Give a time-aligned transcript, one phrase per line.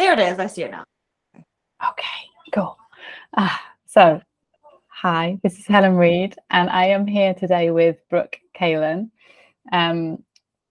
[0.00, 0.38] There it is.
[0.38, 0.84] I see it now.
[1.36, 2.22] Okay,
[2.54, 2.78] cool.
[3.36, 4.22] Ah, so,
[4.86, 9.10] hi, this is Helen Reed, and I am here today with Brooke Kalen.
[9.72, 10.24] Um,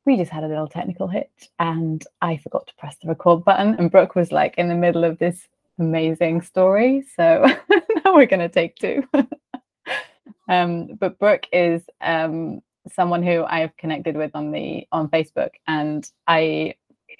[0.07, 3.75] we just had a little technical hitch, and I forgot to press the record button,
[3.75, 7.05] and Brooke was like in the middle of this amazing story.
[7.15, 9.03] So now we're going to take two.
[10.49, 12.61] um, but Brooke is um,
[12.91, 16.73] someone who I have connected with on the on Facebook, and I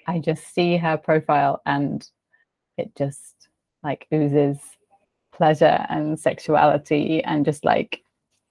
[0.10, 2.08] I just see her profile, and
[2.78, 3.48] it just
[3.84, 4.58] like oozes
[5.32, 8.02] pleasure and sexuality, and just like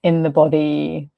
[0.03, 1.09] in the body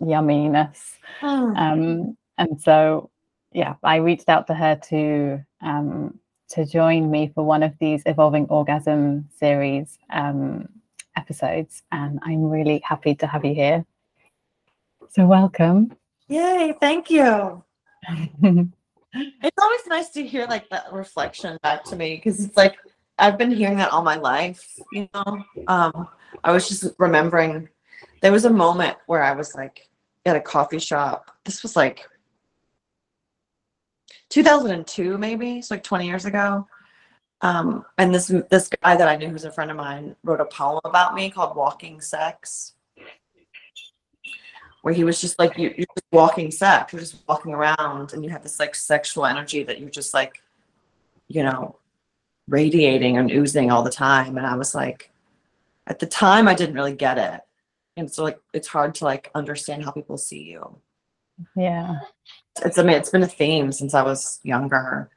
[0.00, 0.96] yumminess.
[1.20, 1.56] Hmm.
[1.56, 3.10] Um, and so,
[3.52, 6.18] yeah, I reached out to her to um,
[6.50, 10.68] to join me for one of these evolving orgasm series um,
[11.16, 13.84] episodes, and I'm really happy to have you here.
[15.10, 15.92] So, welcome.
[16.26, 16.74] Yay!
[16.80, 17.62] Thank you.
[19.14, 22.76] It's always nice to hear like that reflection back to me because it's like
[23.18, 24.78] I've been hearing that all my life.
[24.92, 26.08] You know, um,
[26.44, 27.68] I was just remembering
[28.20, 29.88] there was a moment where I was like
[30.26, 31.30] at a coffee shop.
[31.44, 32.06] This was like
[34.28, 35.58] 2002, maybe.
[35.58, 36.66] It's like 20 years ago.
[37.40, 40.44] Um, and this this guy that I knew who's a friend of mine wrote a
[40.44, 42.74] poem about me called "Walking Sex,"
[44.88, 46.94] where he was just like you, you're just walking sex.
[46.94, 50.42] You're just walking around, and you have this like sexual energy that you're just like,
[51.26, 51.76] you know,
[52.48, 54.38] radiating and oozing all the time.
[54.38, 55.12] And I was like,
[55.86, 57.42] at the time, I didn't really get it,
[57.98, 60.80] and so like it's hard to like understand how people see you.
[61.54, 61.98] yeah.
[62.64, 65.10] It's I mean it's been a theme since I was younger.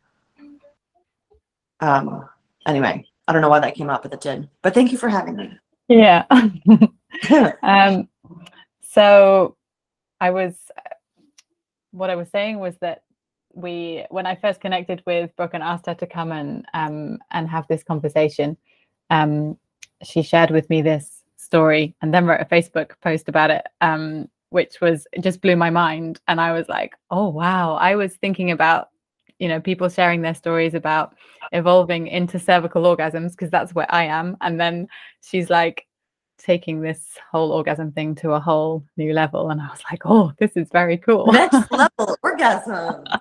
[1.80, 2.28] Um.
[2.68, 4.50] Anyway, I don't know why that came up, but it did.
[4.64, 5.58] But thank you for having me.
[5.88, 6.26] Yeah.
[7.64, 8.10] um,
[8.82, 9.56] so
[10.22, 10.56] I was,
[11.92, 13.04] what I was saying was that
[13.54, 17.50] we, when I first connected with Brooke and asked her to come and um, and
[17.50, 18.56] have this conversation,
[19.10, 19.58] um,
[20.04, 24.30] she shared with me this story and then wrote a Facebook post about it, um,
[24.52, 26.22] which was it just blew my mind.
[26.28, 28.90] And I was like, oh wow, I was thinking about
[29.40, 31.16] you know people sharing their stories about
[31.52, 34.38] evolving into cervical orgasms because that's where I am.
[34.42, 34.88] And then
[35.22, 35.88] she's like
[36.42, 39.50] taking this whole orgasm thing to a whole new level.
[39.50, 41.32] And I was like, oh, this is very cool.
[41.32, 43.04] Next level orgasm.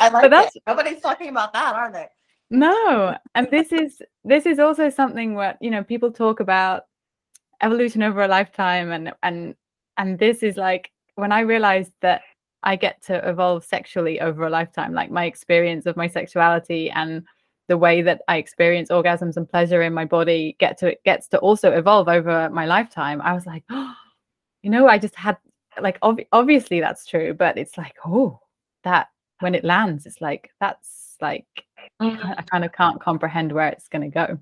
[0.00, 0.62] I like that's- it.
[0.66, 2.08] Nobody's talking about that, are they?
[2.50, 3.16] no.
[3.34, 6.84] And this is this is also something where, you know, people talk about
[7.62, 9.54] evolution over a lifetime and and
[9.96, 12.22] and this is like when I realized that
[12.62, 17.24] I get to evolve sexually over a lifetime, like my experience of my sexuality and
[17.72, 21.38] the way that I experience orgasms and pleasure in my body get to gets to
[21.38, 23.22] also evolve over my lifetime.
[23.22, 23.94] I was like, oh,
[24.62, 25.38] you know, I just had
[25.80, 28.38] like ob- obviously that's true, but it's like, oh,
[28.84, 29.08] that
[29.40, 31.46] when it lands, it's like that's like
[32.00, 34.38] I kind of can't comprehend where it's going to go.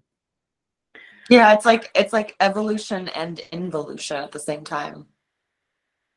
[1.28, 5.06] Yeah, it's like it's like evolution and involution at the same time.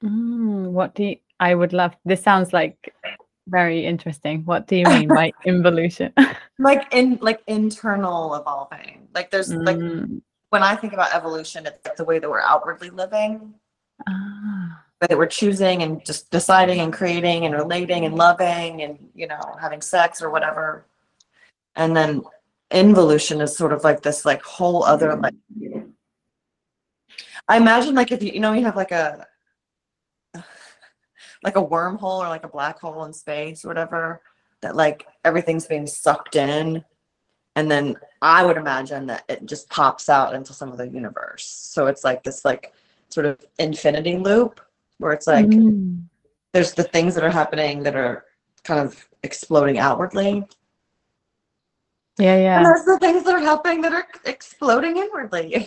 [0.04, 1.96] Mm, what do you, I would love?
[2.06, 2.92] This sounds like
[3.48, 4.44] very interesting.
[4.46, 6.14] What do you mean by involution?
[6.60, 9.08] Like in like internal evolving.
[9.14, 12.40] Like there's like Mm, when I think about evolution, it's like the way that we're
[12.40, 13.56] outwardly living,
[14.08, 19.28] ah, that we're choosing and just deciding and creating and relating and loving and you
[19.28, 20.86] know having sex or whatever.
[21.76, 22.22] And then
[22.72, 25.34] involution is sort of like this like whole other like
[27.48, 29.26] I imagine like if you you know you have like a
[31.44, 34.22] like a wormhole or like a black hole in space or whatever
[34.62, 36.84] that like everything's being sucked in
[37.56, 41.46] and then I would imagine that it just pops out into some of the universe.
[41.46, 42.74] So it's like this like
[43.10, 44.60] sort of infinity loop
[44.98, 46.04] where it's like mm,
[46.52, 48.26] there's the things that are happening that are
[48.64, 50.44] kind of exploding outwardly.
[52.18, 55.66] yeah, And yeah, there's the things that are happening that are exploding inwardly.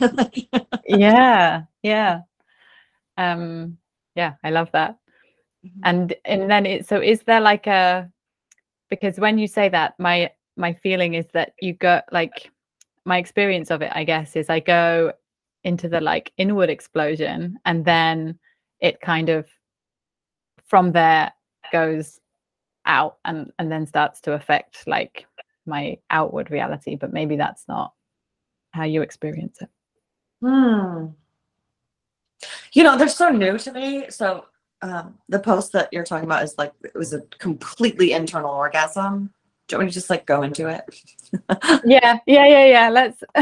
[0.86, 2.20] yeah, yeah.
[3.16, 3.78] Um,
[4.16, 4.98] yeah, I love that.
[5.66, 5.80] Mhm.
[5.84, 8.10] And and then it so is there like a
[8.88, 12.50] because when you say that, my my feeling is that you go like
[13.04, 15.12] my experience of it, I guess, is I go
[15.64, 18.38] into the like inward explosion and then
[18.80, 19.46] it kind of
[20.66, 21.32] from there
[21.72, 22.20] goes
[22.84, 25.26] out and and then starts to affect like
[25.66, 27.92] my outward reality but maybe that's not
[28.70, 29.68] how you experience it
[30.40, 31.06] Hmm.
[32.72, 34.10] You know, they're so new to me.
[34.10, 34.44] So
[34.86, 39.32] um, the post that you're talking about is like it was a completely internal orgasm.
[39.68, 40.84] Do you want me to just like go into it?
[41.84, 43.24] yeah yeah yeah yeah let's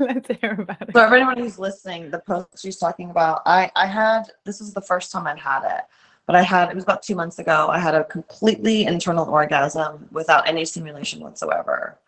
[0.00, 3.86] let's hear about it So everyone who's listening, the post she's talking about, I I
[3.86, 5.84] had this was the first time I'd had it.
[6.26, 10.08] but I had, it was about two months ago, I had a completely internal orgasm
[10.12, 11.98] without any stimulation whatsoever.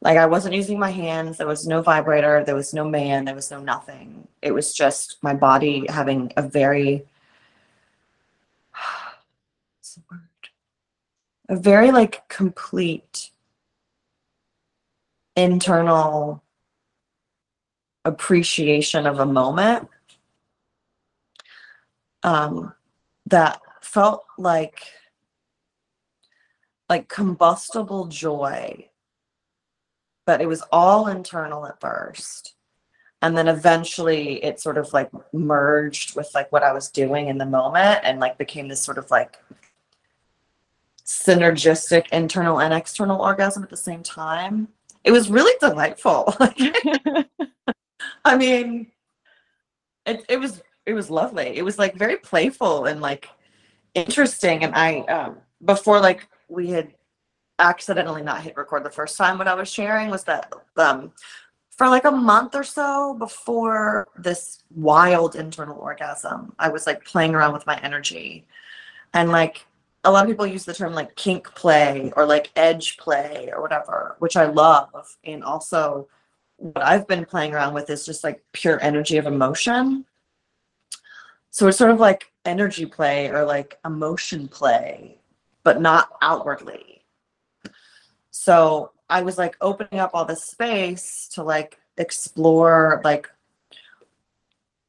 [0.00, 3.34] Like I wasn't using my hands, there was no vibrator, there was no man, there
[3.36, 4.26] was no nothing.
[4.42, 7.04] It was just my body having a very,
[11.48, 13.30] A very like complete
[15.36, 16.42] internal
[18.04, 19.88] appreciation of a moment
[22.22, 22.74] um,
[23.26, 24.82] that felt like
[26.88, 28.88] like combustible joy
[30.26, 32.54] but it was all internal at first.
[33.20, 37.38] And then eventually it sort of like merged with like what i was doing in
[37.38, 39.38] the moment and like became this sort of like
[41.04, 44.68] synergistic internal and external orgasm at the same time.
[45.04, 46.34] It was really delightful.
[48.24, 48.88] I mean
[50.06, 51.56] it, it was it was lovely.
[51.56, 53.28] It was like very playful and like
[53.94, 54.64] interesting.
[54.64, 56.92] And i um before like we had
[57.58, 61.12] accidentally not hit record the first time what I was sharing was that um
[61.70, 67.34] for like a month or so before this wild internal orgasm, I was like playing
[67.34, 68.46] around with my energy.
[69.14, 69.66] And like
[70.04, 73.62] a lot of people use the term like kink play or like edge play or
[73.62, 75.16] whatever, which I love.
[75.24, 76.08] And also
[76.56, 80.04] what I've been playing around with is just like pure energy of emotion.
[81.50, 85.18] So it's sort of like energy play or like emotion play,
[85.62, 86.92] but not outwardly
[88.32, 93.30] so I was like opening up all this space to like explore like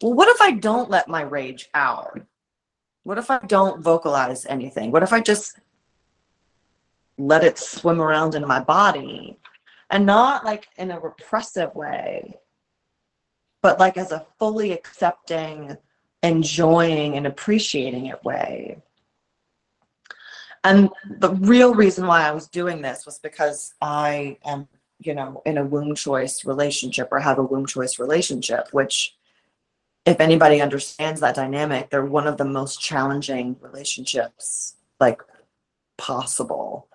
[0.02, 2.20] well what if I don't let my rage out?
[3.04, 4.92] What if I don't vocalize anything?
[4.92, 5.60] What if I just
[7.18, 9.38] let it swim around in my body
[9.90, 12.40] and not like in a repressive way,
[13.62, 15.78] but like as a fully accepting,
[16.24, 18.82] enjoying, and appreciating it way.
[20.64, 20.90] And
[21.20, 24.68] the real reason why I was doing this was because I am,
[25.00, 29.16] you know, in a womb choice relationship or have a womb choice relationship, which,
[30.06, 35.22] if anybody understands that dynamic, they're one of the most challenging relationships like
[35.98, 36.88] possible.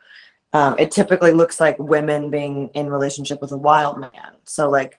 [0.53, 4.37] Um, it typically looks like women being in relationship with a wild man.
[4.45, 4.99] So like,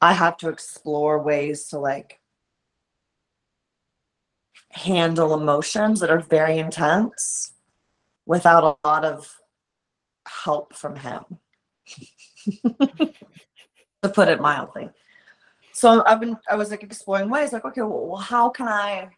[0.00, 2.20] I have to explore ways to like
[4.70, 7.52] handle emotions that are very intense
[8.26, 9.38] without a lot of
[10.26, 11.22] help from him,
[14.02, 14.88] to put it mildly.
[15.72, 19.08] So I've been, I was like exploring ways, like, okay, well, how can I,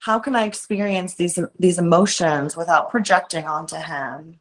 [0.00, 4.38] how can I experience these these emotions without projecting onto him,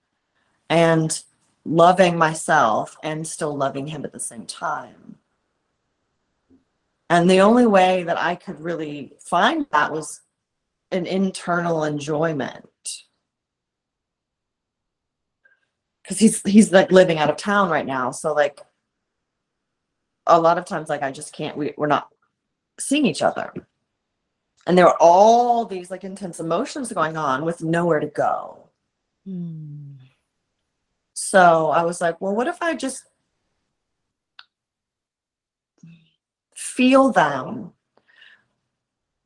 [0.70, 1.24] and
[1.68, 5.18] loving myself and still loving him at the same time.
[7.10, 10.22] And the only way that I could really find that was
[10.92, 12.70] an internal enjoyment
[16.02, 18.62] because he's he's like living out of town right now so like
[20.28, 22.10] a lot of times like i just can't we, we're not
[22.80, 23.52] seeing each other.
[24.68, 28.70] And there were all these like intense emotions going on with nowhere to go.
[29.28, 29.98] Mm.
[31.14, 33.04] so i was like well what if i just
[36.78, 37.74] feel them?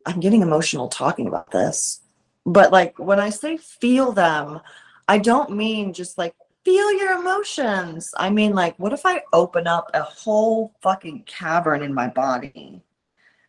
[0.06, 2.02] I'm getting emotional talking about this.
[2.46, 4.62] But like when i say feel them
[5.08, 6.34] i don't mean just like
[6.64, 8.14] feel your emotions.
[8.18, 12.82] I mean, like, what if I open up a whole fucking cavern in my body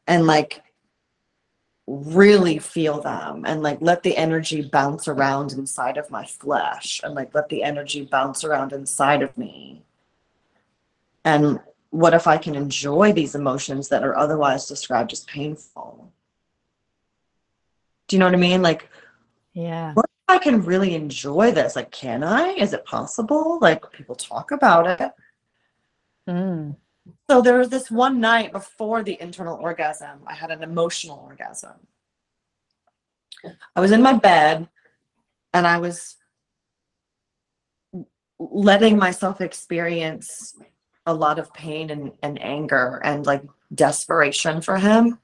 [0.06, 0.62] and like
[1.86, 7.14] really feel them and like let the energy bounce around inside of my flesh and
[7.14, 9.82] like let the energy bounce around inside of me?
[11.24, 16.10] And what if I can enjoy these emotions that are otherwise described as painful?
[18.08, 18.62] Do you know what I mean?
[18.62, 18.88] Like,
[19.52, 19.94] yeah.
[20.32, 21.76] I can really enjoy this.
[21.76, 22.52] Like, can I?
[22.54, 23.58] Is it possible?
[23.60, 25.12] Like, people talk about it.
[26.26, 26.76] Mm.
[27.28, 31.74] So there was this one night before the internal orgasm, I had an emotional orgasm.
[33.76, 34.68] I was in my bed
[35.52, 36.16] and I was
[38.38, 40.56] letting myself experience
[41.04, 43.42] a lot of pain and, and anger and like
[43.74, 45.18] desperation for him,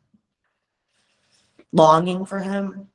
[1.72, 2.88] longing for him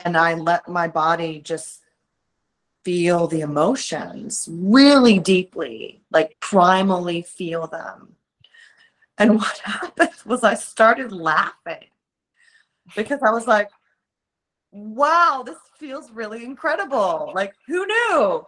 [0.00, 1.82] and I let my body just
[2.84, 8.16] feel the emotions really deeply, like primally feel them.
[9.18, 11.88] And what happened was I started laughing
[12.96, 13.70] because I was like,
[14.70, 17.32] wow, this feels really incredible.
[17.34, 18.46] Like, who knew?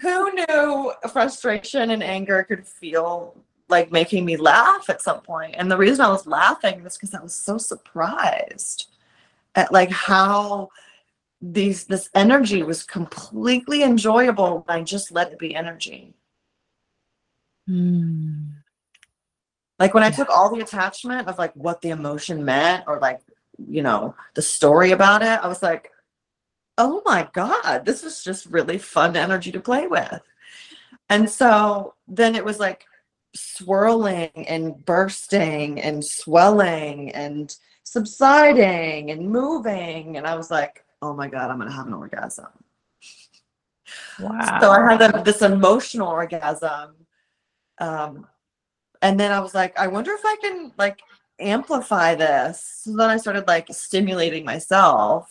[0.00, 3.36] Who knew frustration and anger could feel
[3.68, 5.54] like making me laugh at some point?
[5.58, 8.93] And the reason I was laughing was because I was so surprised
[9.54, 10.68] at like how
[11.40, 16.14] these this energy was completely enjoyable I just let it be energy.
[17.68, 18.54] Mm.
[19.78, 23.20] Like when I took all the attachment of like what the emotion meant or like,
[23.68, 25.90] you know, the story about it, I was like,
[26.78, 30.20] oh my God, this is just really fun energy to play with.
[31.08, 32.84] And so then it was like
[33.34, 40.16] swirling and bursting and swelling and subsiding and moving.
[40.16, 42.48] And I was like, oh my God, I'm going to have an orgasm.
[44.18, 44.58] Wow.
[44.60, 46.94] So I had this emotional orgasm.
[47.78, 48.26] Um,
[49.02, 51.00] and then I was like, I wonder if I can like
[51.38, 52.82] amplify this.
[52.84, 55.30] So then I started like stimulating myself.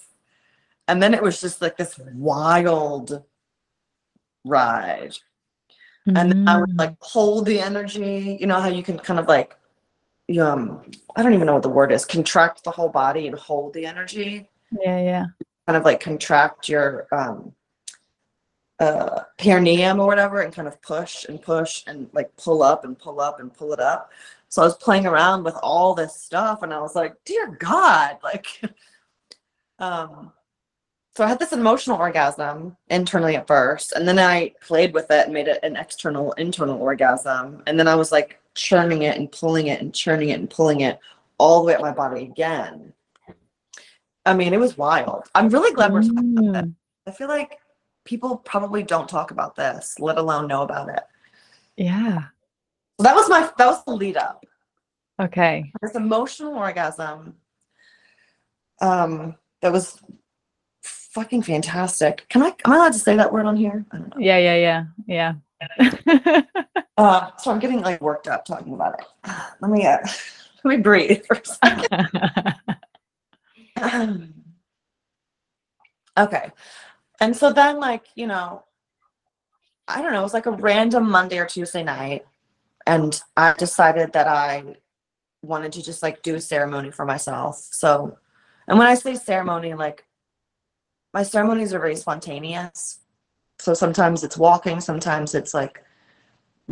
[0.88, 3.24] And then it was just like this wild
[4.43, 5.15] ride.
[6.05, 6.79] And then I would Mm.
[6.79, 8.38] like hold the energy.
[8.39, 9.57] You know how you can kind of like,
[10.39, 10.82] um,
[11.15, 13.86] I don't even know what the word is, contract the whole body and hold the
[13.86, 14.50] energy.
[14.82, 15.25] yeah, yeah.
[15.68, 17.53] Kind of like contract your um,
[18.80, 22.98] uh, perineum or whatever, and kind of push and push and like pull up and
[22.98, 24.12] pull up and pull it up.
[24.50, 28.18] So I was playing around with all this stuff, and I was like, "Dear God!"
[28.24, 28.48] Like,
[29.80, 30.32] um,
[31.15, 35.25] so I had this emotional orgasm internally at first, and then I played with it
[35.25, 39.31] and made it an external, internal orgasm, and then I was like churning it and
[39.31, 41.00] pulling it and churning it and pulling it
[41.38, 42.93] all the way up my body again.
[44.25, 45.24] I mean, it was wild.
[45.36, 46.65] I'm really glad we're talking about that.
[46.65, 46.75] Mm.
[47.07, 47.60] I feel like
[48.05, 51.03] people probably don't talk about this, let alone know about it.
[51.75, 52.25] Yeah.
[52.98, 54.45] So that was my that was the lead up.
[55.19, 55.72] Okay.
[55.81, 57.36] This emotional orgasm.
[58.81, 60.01] Um, that was
[60.83, 62.25] fucking fantastic.
[62.29, 63.86] Can I am I allowed to say that word on here?
[63.91, 64.22] I don't know.
[64.22, 65.33] Yeah, yeah, yeah, yeah.
[66.96, 69.05] Uh, so I'm getting like worked up talking about it.
[69.62, 69.98] Let me uh,
[70.63, 72.55] let me breathe for a second.
[76.17, 76.51] okay.
[77.20, 78.63] And so then, like, you know,
[79.88, 82.25] I don't know, it was like a random Monday or Tuesday night.
[82.86, 84.75] And I decided that I
[85.41, 87.58] wanted to just like do a ceremony for myself.
[87.72, 88.17] So,
[88.67, 90.05] and when I say ceremony, like,
[91.13, 93.00] my ceremonies are very spontaneous.
[93.60, 95.83] So sometimes it's walking, sometimes it's like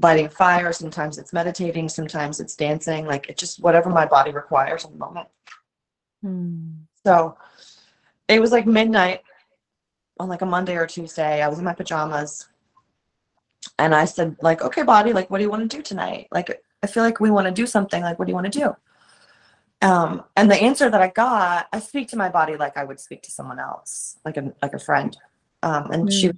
[0.02, 4.86] lighting fire, sometimes it's meditating, sometimes it's dancing, like it just whatever my body requires
[4.86, 5.28] in the moment.
[6.24, 6.82] Mm.
[7.06, 7.38] So
[8.28, 9.22] it was like midnight
[10.20, 11.42] on like a Monday or Tuesday.
[11.42, 12.48] I was in my pajamas.
[13.78, 16.28] And I said, like, okay, body, like, what do you want to do tonight?
[16.32, 18.02] Like, I feel like we want to do something.
[18.02, 18.76] Like, what do you want to do?
[19.82, 23.00] Um, and the answer that I got, I speak to my body like I would
[23.00, 25.18] speak to someone else, like a like a friend.
[25.64, 26.32] Um, and she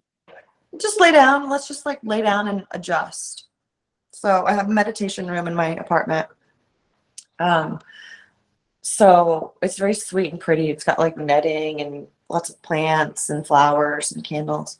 [0.79, 1.49] just lay down.
[1.49, 3.45] Let's just like lay down and adjust.
[4.11, 6.27] So I have a meditation room in my apartment.
[7.39, 7.79] Um,
[8.81, 10.69] so it's very sweet and pretty.
[10.69, 14.79] It's got like netting and lots of plants and flowers and candles.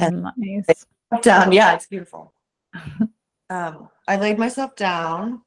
[0.00, 0.86] And- nice.
[1.20, 2.32] Down, yeah, it's beautiful.
[3.50, 5.42] um, I laid myself down.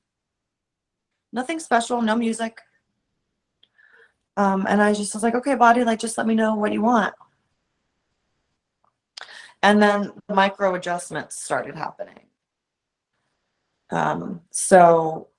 [1.33, 2.61] Nothing special, no music.
[4.37, 6.81] Um, and I just was like, okay, body, like just let me know what you
[6.81, 7.15] want.
[9.65, 12.19] And then the micro adjustments started happening.
[13.89, 15.29] Um, so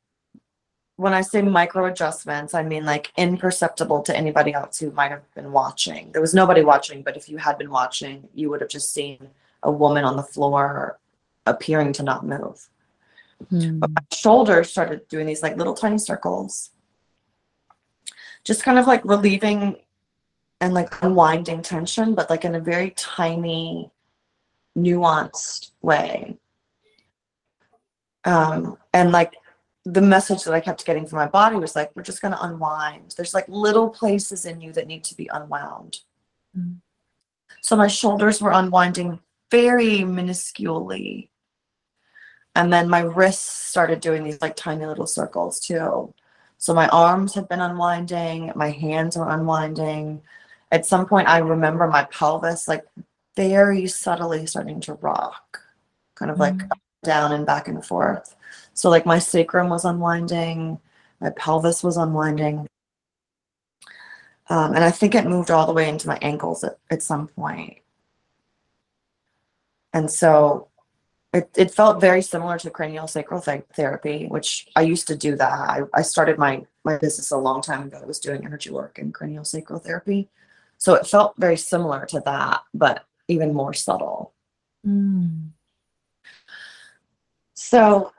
[0.96, 5.32] when I say micro adjustments, I mean like imperceptible to anybody else who might have
[5.36, 6.10] been watching.
[6.10, 9.28] There was nobody watching, but if you had been watching, you would have just seen
[9.62, 10.98] a woman on the floor
[11.46, 12.68] appearing to not move.
[13.52, 13.78] Mm.
[13.78, 16.70] But my shoulders started doing these like little tiny circles,
[18.42, 19.76] just kind of like relieving
[20.60, 23.92] and like unwinding tension, but like in a very tiny,
[24.76, 26.36] nuanced way.
[28.24, 29.34] Um, and like
[29.84, 32.44] the message that I kept getting from my body was like, we're just going to
[32.44, 33.14] unwind.
[33.16, 36.00] There's like little places in you that need to be unwound.
[36.56, 36.76] Mm.
[37.60, 41.28] So my shoulders were unwinding very minusculely.
[42.56, 46.12] And then my wrists started doing these like tiny little circles too.
[46.58, 50.22] So my arms had been unwinding, my hands were unwinding.
[50.72, 52.84] At some point, I remember my pelvis like
[53.36, 55.60] very subtly starting to rock,
[56.14, 56.72] kind of like Mm.
[56.72, 58.34] up, down and back and forth.
[58.74, 60.80] So, like, my sacrum was unwinding,
[61.20, 62.66] my pelvis was unwinding.
[64.48, 67.28] Um, and I think it moved all the way into my ankles at, at some
[67.28, 67.78] point.
[69.92, 70.68] And so
[71.32, 75.36] it, it felt very similar to cranial sacral th- therapy, which I used to do
[75.36, 75.50] that.
[75.50, 77.98] I, I started my, my business a long time ago.
[78.02, 80.28] I was doing energy work and cranial sacral therapy.
[80.78, 84.32] So it felt very similar to that, but even more subtle.
[84.86, 85.50] Mm.
[87.54, 88.12] So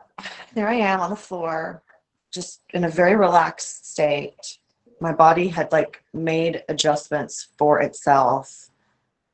[0.54, 1.84] there I am on the floor,
[2.32, 4.60] just in a very relaxed state.
[5.00, 8.72] my body had like made adjustments for itself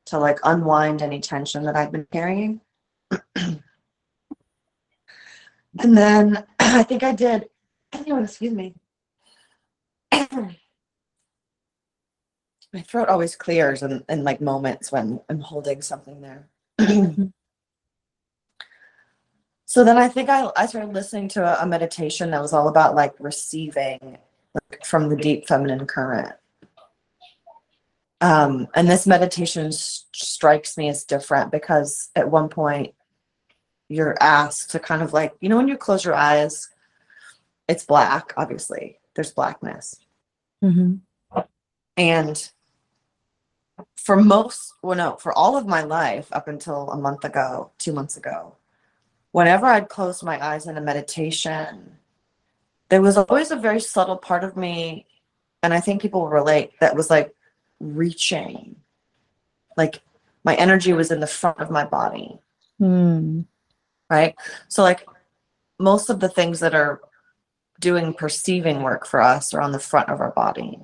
[0.06, 2.60] to like unwind any tension that I'd been carrying.
[3.36, 3.62] and
[5.78, 7.48] then I think I did.
[7.92, 8.74] Excuse me.
[12.74, 16.48] my throat always clears in, in like moments when I'm holding something there.
[19.64, 22.66] so then I think I, I started listening to a, a meditation that was all
[22.66, 24.18] about like receiving
[24.70, 26.34] like, from the deep feminine current.
[28.20, 32.94] Um, and this meditation strikes me as different because at one point
[33.88, 36.70] you're asked to kind of like, you know, when you close your eyes,
[37.68, 39.94] it's black, obviously, there's blackness.
[40.62, 41.02] Mhm.
[41.96, 42.50] And
[43.96, 47.92] for most, well, no, for all of my life up until a month ago, two
[47.92, 48.56] months ago,
[49.32, 51.96] whenever I'd close my eyes in a meditation,
[52.88, 55.06] there was always a very subtle part of me,
[55.62, 57.34] and I think people will relate, that was like
[57.80, 58.76] reaching.
[59.76, 60.00] Like
[60.44, 62.38] my energy was in the front of my body,
[62.80, 63.46] Mm.
[64.10, 64.34] right?
[64.68, 65.06] So, like
[65.78, 67.00] most of the things that are
[67.80, 70.78] doing perceiving work for us are on the front of our body,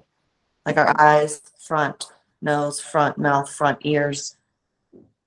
[0.67, 2.07] like our eyes, front,
[2.43, 4.37] nose, front, mouth, front, ears,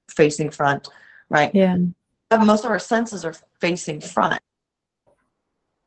[0.10, 0.88] facing front,
[1.29, 1.53] right?
[1.53, 1.77] Yeah.
[2.29, 4.41] But most of our senses are facing front.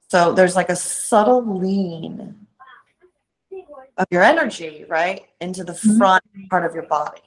[0.09, 2.47] So there's like a subtle lean
[3.97, 5.99] of your energy, right, into the Mhm.
[5.99, 7.23] front part of your body.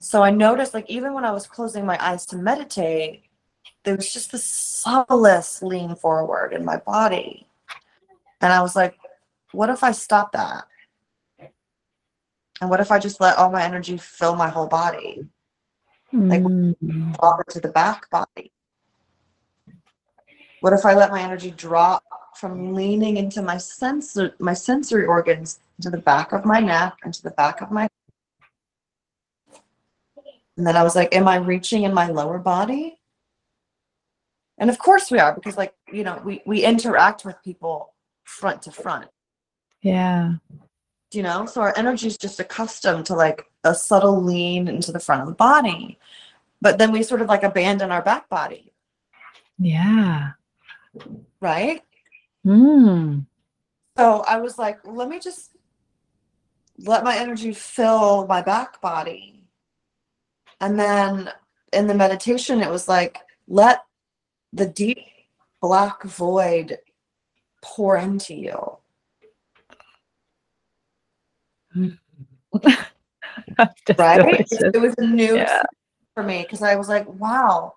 [0.00, 3.24] So I noticed, like, even when I was closing my eyes to meditate,
[3.84, 7.48] there was just the subtlest lean forward in my body.
[8.40, 8.98] And I was like,
[9.52, 10.66] what if I stop that?
[12.60, 15.28] And what if I just let all my energy fill my whole body?
[16.12, 17.16] Like- Mm.
[17.18, 18.52] drop it to the back body?
[20.60, 22.02] What if I let my energy drop
[22.34, 27.22] from leaning into my sensor my sensory organs into the back of my neck, into
[27.22, 27.88] the back of my
[30.56, 32.98] and then I was like, Am I reaching in my lower body?
[34.58, 37.94] And of course we are, because like, you know, we, we interact with people
[38.24, 39.08] front to front,
[39.82, 40.34] Yeah.
[41.12, 41.46] You know?
[41.46, 45.28] So our energy is just accustomed to like a subtle lean into the front of
[45.28, 45.98] the body.
[46.60, 48.72] But then we sort of like abandon our back body,
[49.58, 50.32] Yeah.
[51.40, 51.82] right?
[52.44, 53.26] Mm.
[53.96, 55.56] So I was like, let me just
[56.78, 59.44] let my energy fill my back body.
[60.60, 61.30] And then
[61.72, 63.84] in the meditation, it was like, let
[64.52, 64.98] the deep
[65.60, 66.78] black void
[67.62, 68.78] pour into you.
[73.98, 74.18] Right?
[74.18, 74.70] delicious.
[74.74, 75.62] It was a new Yeah.
[76.14, 77.74] for me because I was like, wow.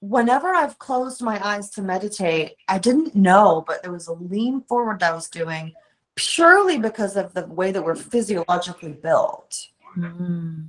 [0.00, 4.62] Whenever I've closed my eyes to meditate, I didn't know, but there was a lean
[4.62, 5.74] forward that I was doing
[6.14, 9.68] purely because of the way that we're physiologically built.
[9.96, 10.68] Mm.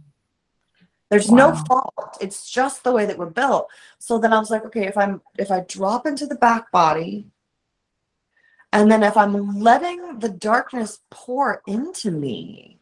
[1.09, 2.17] There's no fault.
[2.19, 3.69] It's just the way that we're built.
[3.97, 7.27] So then I was like, okay, if I'm if I drop into the back body,
[8.73, 12.79] and then if I'm letting the darkness pour into me,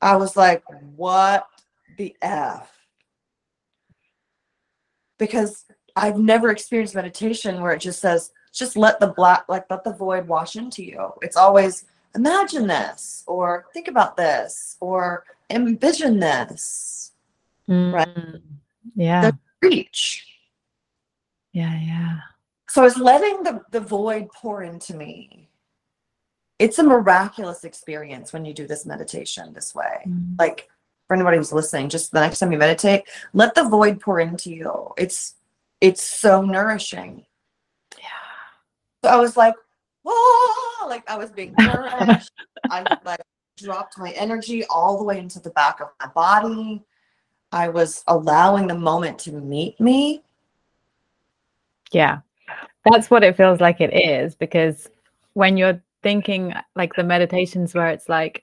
[0.00, 0.62] I was like,
[0.96, 1.46] what
[1.98, 2.72] the F?
[5.18, 9.84] Because I've never experienced meditation where it just says, just let the black, like let
[9.84, 11.12] the void wash into you.
[11.22, 11.84] It's always
[12.14, 17.12] imagine this, or think about this, or envision this.
[17.68, 18.08] Right.
[18.08, 18.42] Mm.
[18.94, 19.20] Yeah.
[19.22, 20.26] There's reach.
[21.52, 21.78] Yeah.
[21.80, 22.18] Yeah.
[22.76, 25.48] So I was letting the, the void pour into me.
[26.58, 30.02] It's a miraculous experience when you do this meditation this way.
[30.06, 30.38] Mm.
[30.38, 30.68] Like
[31.08, 34.50] for anybody who's listening, just the next time you meditate, let the void pour into
[34.50, 34.92] you.
[34.98, 35.36] It's
[35.80, 37.24] it's so nourishing.
[37.96, 38.08] Yeah.
[39.02, 39.54] So I was like,
[40.04, 42.30] whoa, like I was being nourished.
[42.68, 43.22] I like
[43.56, 46.84] dropped my energy all the way into the back of my body.
[47.52, 50.24] I was allowing the moment to meet me.
[51.90, 52.18] Yeah.
[52.90, 54.88] That's what it feels like it is because
[55.34, 58.42] when you're thinking like the meditations where it's like,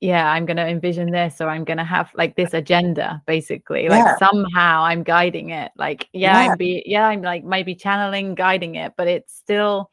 [0.00, 3.84] yeah, I'm going to envision this or I'm going to have like this agenda basically.
[3.84, 3.90] Yeah.
[4.02, 5.70] Like somehow I'm guiding it.
[5.76, 6.50] Like, yeah, Yeah.
[6.52, 9.90] I'm be, yeah, I'm like maybe channeling, guiding it, but it's still,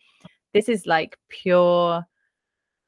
[0.53, 2.03] this is like pure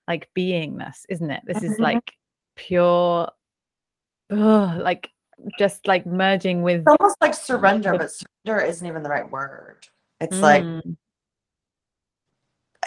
[0.07, 1.43] like beingness, isn't it?
[1.45, 1.79] This is Mhm.
[1.79, 2.13] like
[2.55, 3.29] pure,
[4.31, 5.11] ugh, like
[5.59, 6.81] just like merging with.
[6.81, 9.87] It's almost like surrender, but surrender isn't even the right word.
[10.21, 10.97] It's like Mm,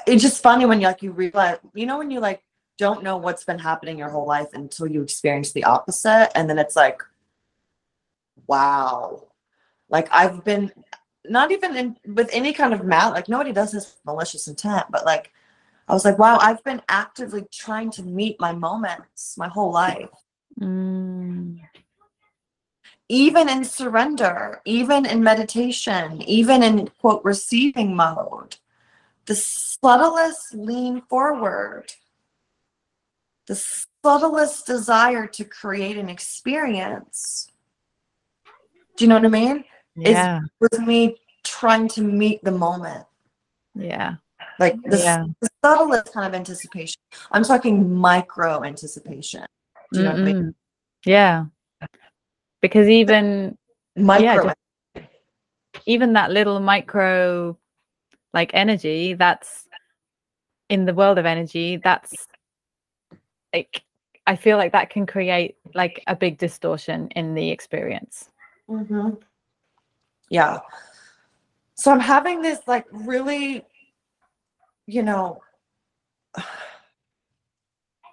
[0.07, 2.43] it's just funny when you like you realize you know when you like
[2.79, 6.59] don't know what's been happening your whole life until you experience the opposite and then
[6.59, 7.01] it's like
[8.47, 9.29] wow
[9.89, 10.73] like i've been
[11.27, 15.05] not even in with any kind of mal like nobody does this malicious intent, but
[15.05, 15.33] like
[15.87, 20.09] I was like, wow, I've been actively trying to meet my moments my whole life.
[20.59, 21.61] Mm.
[23.09, 28.57] Even in surrender, even in meditation, even in quote receiving mode,
[29.27, 31.93] the subtlest lean forward,
[33.47, 33.63] the
[34.03, 37.49] subtlest desire to create an experience.
[38.97, 39.65] Do you know what I mean?
[39.97, 40.41] Yeah.
[40.61, 43.05] With me trying to meet the moment.
[43.75, 44.17] Yeah.
[44.59, 45.25] Like the, Yeah.
[45.41, 47.01] the subtlest kind of anticipation.
[47.33, 49.45] I'm talking micro anticipation.
[49.93, 50.55] Do you know what I mean?
[51.05, 51.47] Yeah.
[52.65, 53.59] Because even
[53.95, 54.45] Micro.
[54.45, 54.57] just-
[55.85, 57.59] even that little micro
[58.33, 59.69] like energy that's
[60.71, 62.27] in the world of energy that's
[63.53, 63.83] like
[64.27, 68.31] i feel like that can create like a big distortion in the experience
[68.67, 69.11] hmm
[70.31, 70.61] Yeah.
[71.75, 73.63] So I'm having this like really,
[74.87, 75.43] you know,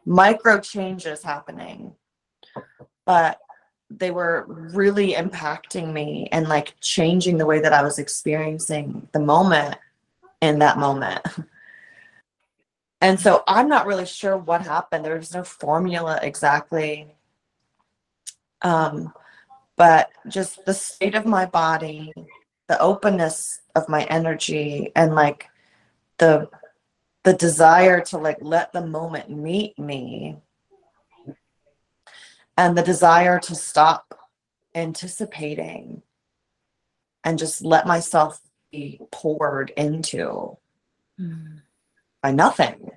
[0.05, 1.95] micro changes happening,
[3.05, 3.39] but
[3.97, 9.19] they were really impacting me and like changing the way that I was experiencing the
[9.19, 9.77] moment
[10.41, 11.25] in that moment.
[13.03, 15.03] And so I'm not really sure what happened.
[15.03, 17.15] There's no formula exactly.
[18.61, 19.11] Um,
[19.75, 22.13] but just the state of my body,
[22.67, 25.49] the openness of my energy, and like
[26.19, 26.47] the
[27.23, 30.37] the desire to like let the moment meet me
[32.61, 34.13] and the desire to stop
[34.75, 36.03] anticipating
[37.23, 38.39] and just let myself
[38.71, 40.57] be poured into
[42.21, 42.91] by nothing.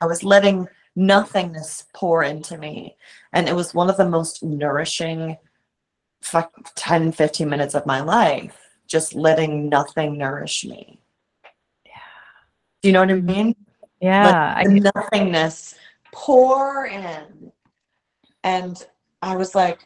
[0.00, 2.96] I was letting nothingness pour into me.
[3.32, 5.36] And it was one of the most nourishing
[6.22, 11.00] fuck 10, 15 minutes of my life, just letting nothing nourish me.
[11.84, 11.92] Yeah.
[12.82, 13.56] Do you know what I mean?
[14.00, 15.74] yeah I, nothingness
[16.12, 17.50] pour in.
[18.48, 18.82] And
[19.20, 19.80] I was like,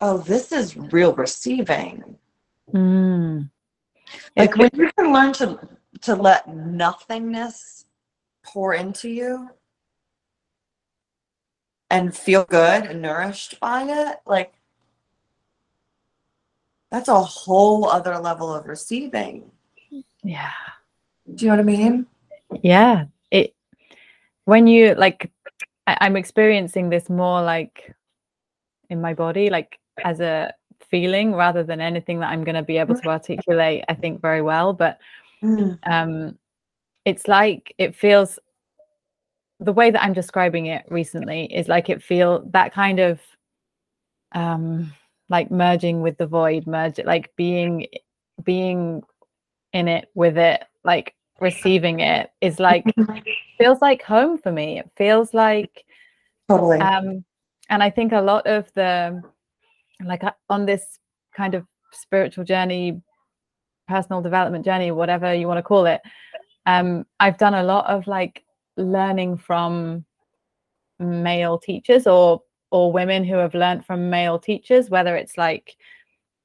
[0.00, 2.18] oh, this is real receiving.
[2.74, 3.48] mm.
[4.36, 5.46] Like It's- when you can learn to
[6.02, 7.86] to let nothingness
[8.44, 9.48] pour into you
[11.88, 14.52] and feel good and nourished by it, like
[16.90, 19.50] that's a whole other level of receiving.
[20.22, 20.50] yeah
[21.32, 22.06] Do you know what I mean?
[22.62, 23.54] yeah it
[24.44, 25.30] when you like
[25.86, 27.94] I, i'm experiencing this more like
[28.90, 30.52] in my body like as a
[30.90, 34.42] feeling rather than anything that i'm going to be able to articulate i think very
[34.42, 34.98] well but
[35.42, 36.38] Mm, um
[37.04, 38.38] it's like it feels
[39.60, 43.20] the way that i'm describing it recently is like it feel that kind of
[44.32, 44.92] um
[45.28, 47.86] like merging with the void merge like being
[48.44, 49.02] being
[49.72, 52.84] in it with it like receiving it is like
[53.58, 55.84] feels like home for me it feels like
[56.48, 56.78] Totally.
[56.80, 57.24] um
[57.68, 59.20] and i think a lot of the
[60.04, 60.98] like uh, on this
[61.34, 63.00] kind of spiritual journey
[63.88, 66.00] personal development journey whatever you want to call it
[66.66, 68.44] um i've done a lot of like
[68.76, 70.04] learning from
[70.98, 75.76] male teachers or or women who have learned from male teachers whether it's like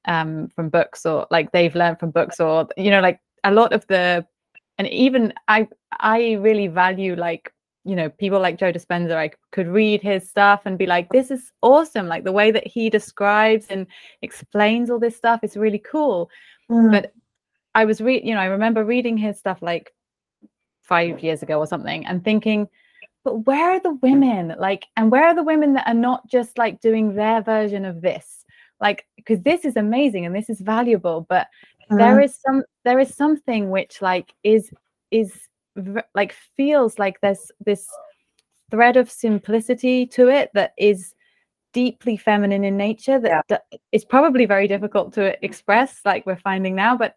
[0.06, 3.72] um from books or like they've learned from books or you know like a lot
[3.72, 4.24] of the
[4.82, 5.66] and even i
[6.00, 7.52] i really value like
[7.84, 11.30] you know people like joe dispenza i could read his stuff and be like this
[11.30, 13.86] is awesome like the way that he describes and
[14.22, 16.30] explains all this stuff is really cool
[16.70, 17.12] Mm, but
[17.74, 19.92] I was read, you know, I remember reading his stuff like
[20.82, 22.68] five years ago or something, and thinking,
[23.24, 24.54] but where are the women?
[24.58, 28.00] Like, and where are the women that are not just like doing their version of
[28.00, 28.44] this?
[28.80, 31.46] Like, because this is amazing and this is valuable, but
[31.98, 34.70] there mm, is some, there is something which like is
[35.10, 35.48] is
[36.14, 37.88] like feels like there's this
[38.70, 41.14] thread of simplicity to it that is
[41.72, 46.74] deeply feminine in nature that d- is probably very difficult to express like we're finding
[46.74, 47.14] now but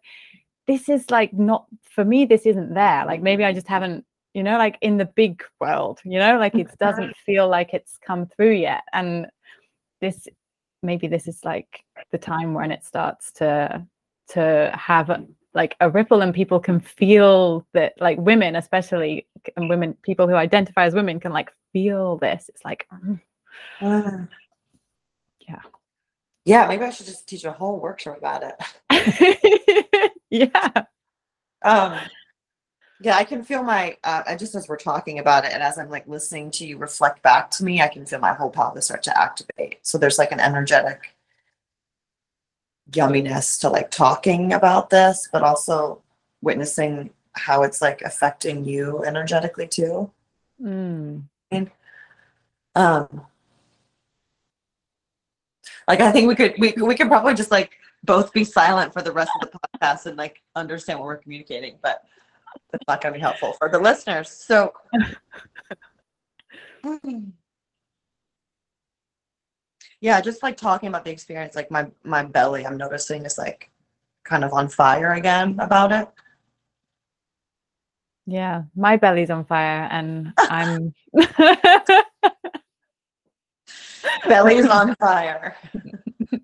[0.66, 3.04] this is like not for me this isn't there.
[3.06, 6.54] Like maybe i just haven't you know like in the big world you know like
[6.54, 8.82] it doesn't feel like it's come through yet.
[8.92, 9.26] And
[10.00, 10.28] this
[10.82, 13.86] maybe this is like the time when it starts to
[14.28, 19.96] to have like a ripple and people can feel that like women especially and women
[20.02, 24.28] people who identify as women can like feel this it's like mm.
[25.48, 25.60] Yeah.
[26.44, 30.12] Yeah, maybe I should just teach a whole workshop about it.
[30.30, 30.72] yeah
[31.62, 31.98] Um,
[33.00, 35.78] yeah, I can feel my, uh, I just as we're talking about it and as
[35.78, 38.86] I'm like listening to you reflect back to me, I can feel my whole pelvis
[38.86, 39.78] start to activate.
[39.82, 41.15] So there's like an energetic
[42.90, 46.02] yumminess to like talking about this, but also
[46.42, 50.10] witnessing how it's like affecting you energetically too.
[50.62, 51.24] Mm.
[52.74, 53.26] Um,
[55.88, 57.72] like I think we could we we could probably just like
[58.04, 61.76] both be silent for the rest of the podcast and like understand what we're communicating,
[61.82, 62.02] but
[62.70, 64.30] that's not gonna be helpful for the listeners.
[64.30, 64.72] So
[70.06, 73.70] yeah, just like talking about the experience, like my my belly, I'm noticing is like
[74.22, 76.08] kind of on fire again about it.
[78.24, 80.94] Yeah, my belly's on fire and I'm
[84.28, 85.56] Belly's on fire.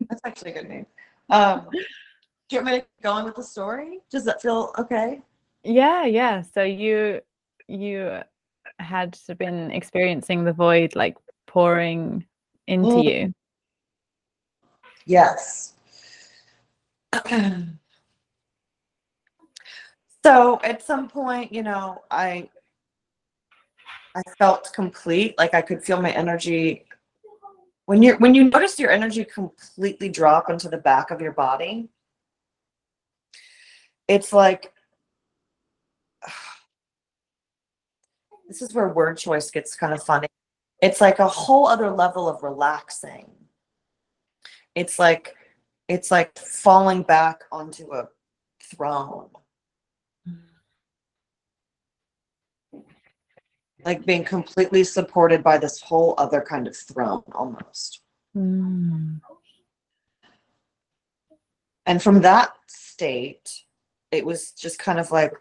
[0.08, 0.86] That's actually a good name.
[1.30, 4.00] Um, do you want me to go on with the story?
[4.10, 5.22] Does that feel okay?
[5.62, 6.42] Yeah, yeah.
[6.42, 7.20] So you
[7.68, 8.22] you
[8.80, 12.26] had been experiencing the void like pouring
[12.66, 13.04] into Mm.
[13.04, 13.34] you.
[15.06, 15.74] Yes.
[20.24, 22.48] so at some point, you know, I
[24.14, 26.84] I felt complete, like I could feel my energy
[27.86, 31.88] when you're when you notice your energy completely drop into the back of your body.
[34.08, 34.72] It's like
[38.48, 40.28] this is where word choice gets kind of funny.
[40.80, 43.30] It's like a whole other level of relaxing
[44.74, 45.34] it's like
[45.88, 48.08] it's like falling back onto a
[48.62, 49.28] throne.
[53.84, 58.00] Like being completely supported by this whole other kind of throne almost.
[58.34, 59.20] Mm.
[61.84, 63.64] and from that state
[64.10, 65.34] it was just kind of like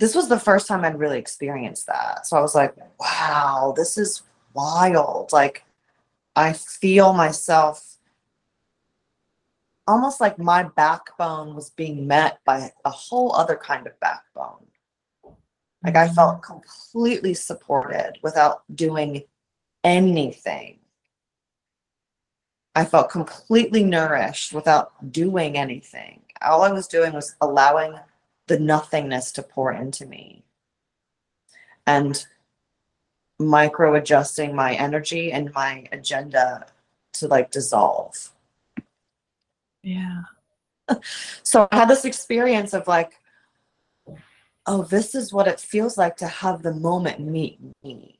[0.00, 2.26] this was the first time i'd really experienced that.
[2.26, 4.22] So i was like wow this is
[4.54, 5.32] wild.
[5.32, 5.62] Like
[6.34, 7.98] i feel myself
[9.90, 14.66] almost like my backbone was being met by a whole other kind of backbone
[15.84, 16.52] like i felt mm-hmm.
[16.52, 19.22] completely supported without doing
[19.84, 20.80] anything
[22.74, 26.22] I felt completely nourished without doing anything.
[26.40, 27.94] All I was doing was allowing
[28.46, 30.44] the nothingness to pour into me
[31.86, 32.24] and
[33.38, 36.66] micro adjusting my energy and my agenda
[37.14, 38.30] to like dissolve.
[39.82, 40.22] Yeah.
[41.42, 43.12] So I had this experience of like,
[44.66, 48.18] oh, this is what it feels like to have the moment meet me.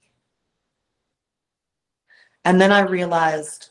[2.45, 3.71] And then I realized,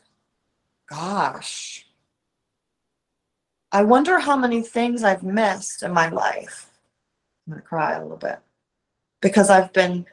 [0.88, 1.86] gosh,
[3.72, 6.70] I wonder how many things I've missed in my life.
[7.46, 8.38] I'm going to cry a little bit
[9.20, 10.06] because I've been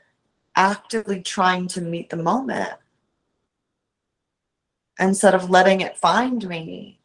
[0.55, 2.73] actively trying to meet the moment
[4.99, 6.99] instead of letting it find me.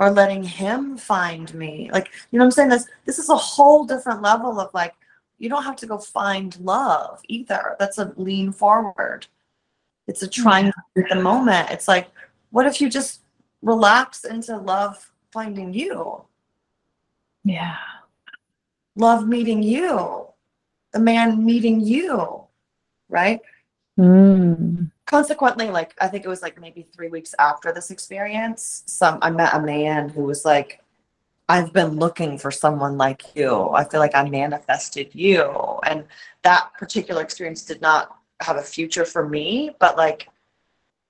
[0.00, 1.90] Or letting him find me.
[1.92, 2.70] Like, you know what I'm saying?
[2.70, 4.94] This this is a whole different level of like
[5.38, 7.76] you don't have to go find love either.
[7.78, 9.26] That's a lean forward.
[10.08, 11.70] It's a trying to meet the moment.
[11.70, 12.08] It's like,
[12.50, 13.20] what if you just
[13.62, 16.24] relax into love finding you?
[17.44, 17.76] Yeah.
[18.96, 20.26] Love meeting you.
[20.92, 22.44] The man meeting you.
[23.08, 23.40] Right?
[23.98, 24.89] Mm.
[25.10, 29.28] Consequently like i think it was like maybe three weeks after this experience some i
[29.28, 30.80] met a man who was like
[31.48, 35.42] i've been looking for someone like you i feel like i manifested you
[35.82, 36.04] and
[36.42, 40.28] that particular experience did not have a future for me but like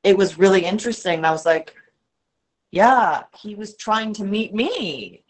[0.03, 1.75] it was really interesting i was like
[2.71, 5.23] yeah he was trying to meet me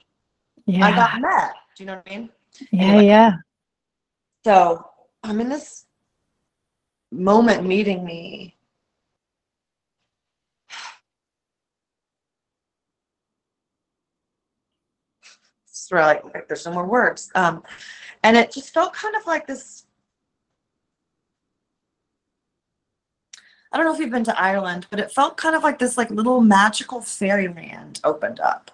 [0.66, 0.86] Yeah.
[0.86, 2.30] i got met do you know what i mean
[2.70, 3.06] yeah, anyway.
[3.06, 3.32] yeah.
[4.44, 4.84] So
[5.22, 5.86] I'm in this
[7.10, 8.56] moment meeting me.
[15.98, 17.30] Like, like there's no more words.
[17.34, 17.62] Um,
[18.22, 19.86] and it just felt kind of like this.
[23.72, 25.96] I don't know if you've been to Ireland, but it felt kind of like this
[25.96, 28.70] like little magical fairyland opened up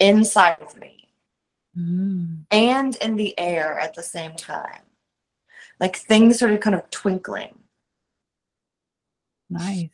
[0.00, 0.94] inside of me
[1.78, 2.44] Mm.
[2.50, 4.80] and in the air at the same time.
[5.78, 7.56] Like things started kind of twinkling.
[9.48, 9.90] Nice.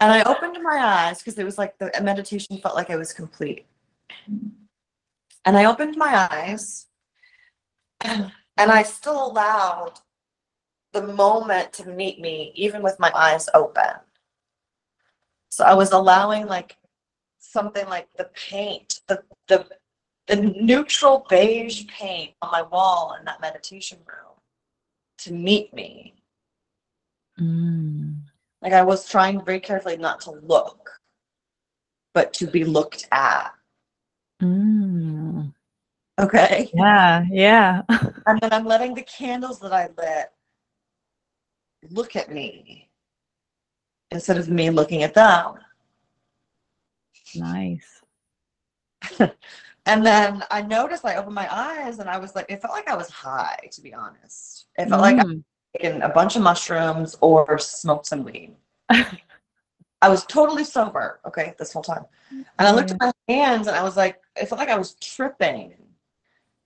[0.00, 3.12] And I opened my eyes because it was like the meditation felt like I was
[3.12, 3.66] complete.
[5.44, 6.86] And I opened my eyes
[8.02, 9.94] and I still allowed
[10.92, 13.94] the moment to meet me, even with my eyes open.
[15.50, 16.76] So I was allowing like
[17.38, 19.66] something like the paint, the the
[20.28, 24.36] the neutral beige paint on my wall in that meditation room
[25.18, 26.14] to meet me.
[27.40, 28.20] Mm.
[28.62, 30.90] Like I was trying very carefully not to look.
[32.14, 33.52] but to be looked at.
[34.42, 35.54] Mm.
[36.18, 36.70] Okay.
[36.74, 37.82] Yeah, yeah.
[38.26, 40.30] And then I'm letting the candles that I lit
[41.90, 42.88] look at me
[44.10, 45.54] instead of me looking at them.
[47.34, 48.02] nice.
[49.84, 52.86] And then I noticed I opened my eyes and I was like, it felt like
[52.88, 54.66] I was high, to be honest.
[54.78, 55.42] It felt like I Mm.
[55.76, 58.54] taken a bunch of mushrooms or smoked some weed.
[60.02, 62.04] I was totally sober, okay, this whole time.
[62.30, 64.96] And I looked at my hands and I was like, it felt like I was
[65.00, 65.74] tripping.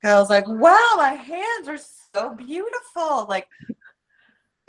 [0.03, 1.79] And I was like, wow, my hands are
[2.15, 3.27] so beautiful.
[3.29, 3.47] Like,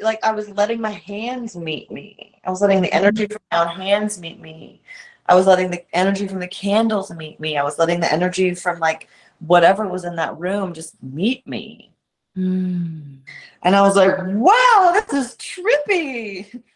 [0.02, 2.40] like I was letting my hands meet me.
[2.44, 4.82] I was letting the energy from my own hands meet me.
[5.28, 7.58] I was letting the energy from the candles meet me.
[7.58, 9.08] I was letting the energy from like
[9.40, 11.94] whatever was in that room just meet me.
[12.38, 13.20] Mm.
[13.64, 16.64] And I was like, wow, this is trippy.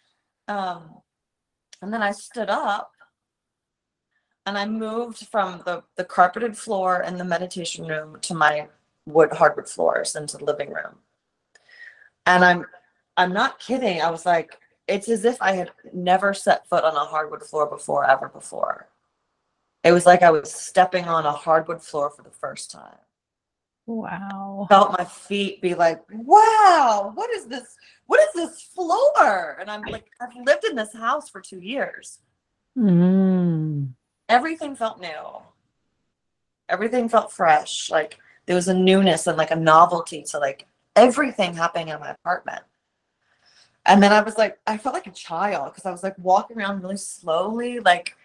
[0.48, 1.01] Um,
[1.82, 2.92] and then I stood up
[4.46, 8.68] and I moved from the, the carpeted floor in the meditation room to my
[9.06, 10.98] wood hardwood floors into the living room.
[12.26, 12.66] And I'm
[13.18, 14.02] I'm not kidding.
[14.02, 17.68] I was like, it's as if I had never set foot on a hardwood floor
[17.68, 18.88] before, ever before.
[19.84, 22.98] It was like I was stepping on a hardwood floor for the first time
[23.92, 24.68] Wow.
[24.70, 27.76] felt my feet be like, wow, what is this?
[28.08, 29.58] What is this floor?
[29.60, 32.20] And I'm like, I've lived in this house for two years.
[32.78, 33.90] Mm.
[34.30, 35.42] Everything felt new.
[36.70, 37.90] Everything felt fresh.
[37.90, 42.12] Like there was a newness and like a novelty to like everything happening in my
[42.12, 42.64] apartment.
[43.86, 46.58] And then I was like, I felt like a child because I was like walking
[46.58, 48.16] around really slowly, like,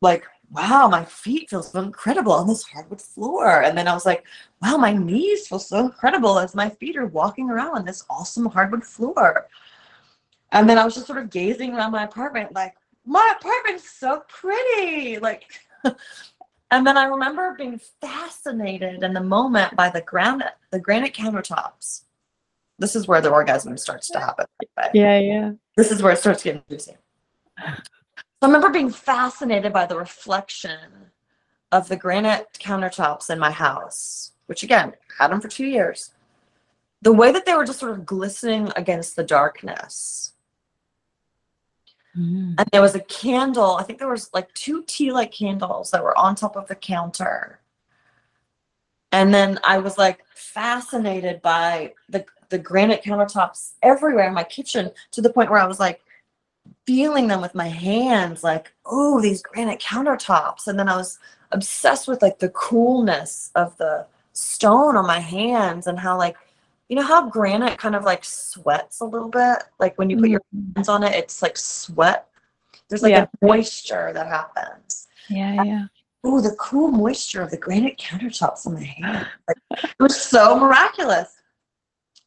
[0.00, 3.62] like, wow, my feet feel so incredible on this hardwood floor.
[3.62, 4.24] And then I was like,
[4.62, 8.46] wow, my knees feel so incredible as my feet are walking around on this awesome
[8.46, 9.48] hardwood floor.
[10.52, 14.22] And then I was just sort of gazing around my apartment, like, my apartment's so
[14.28, 15.18] pretty.
[15.18, 15.44] Like,
[16.70, 22.04] and then I remember being fascinated in the moment by the granite, the granite countertops.
[22.78, 24.46] This is where the orgasm starts to happen.
[24.60, 25.52] way Yeah, yeah.
[25.76, 26.96] this is where it starts getting juicy.
[28.40, 31.10] So I remember being fascinated by the reflection
[31.72, 36.12] of the granite countertops in my house, which again, had them for two years.
[37.02, 40.32] The way that they were just sort of glistening against the darkness.
[42.16, 42.54] Mm.
[42.58, 46.02] And there was a candle, I think there was like two tea light candles that
[46.02, 47.60] were on top of the counter.
[49.10, 54.90] And then I was like fascinated by the the granite countertops everywhere in my kitchen
[55.10, 56.00] to the point where I was like
[56.86, 60.66] feeling them with my hands, like, oh, these granite countertops.
[60.66, 61.18] And then I was
[61.52, 66.36] obsessed with like the coolness of the stone on my hands and how like,
[66.88, 69.64] you know how granite kind of like sweats a little bit?
[69.78, 70.72] Like when you put your mm-hmm.
[70.76, 72.28] hands on it, it's like sweat.
[72.88, 73.26] There's like Yeah.
[73.42, 75.08] a moisture that happens.
[75.28, 75.86] Yeah, yeah.
[76.24, 79.26] Oh, the cool moisture of the granite countertops on my hand.
[79.46, 81.34] Like, it was so miraculous.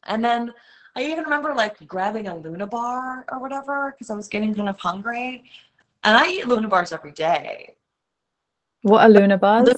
[0.04, 0.52] And then
[0.94, 4.68] I even remember like grabbing a Luna bar or whatever because I was getting kind
[4.68, 5.44] of hungry.
[6.04, 7.74] And I eat Luna bars every day.
[8.82, 9.68] What are Luna bars?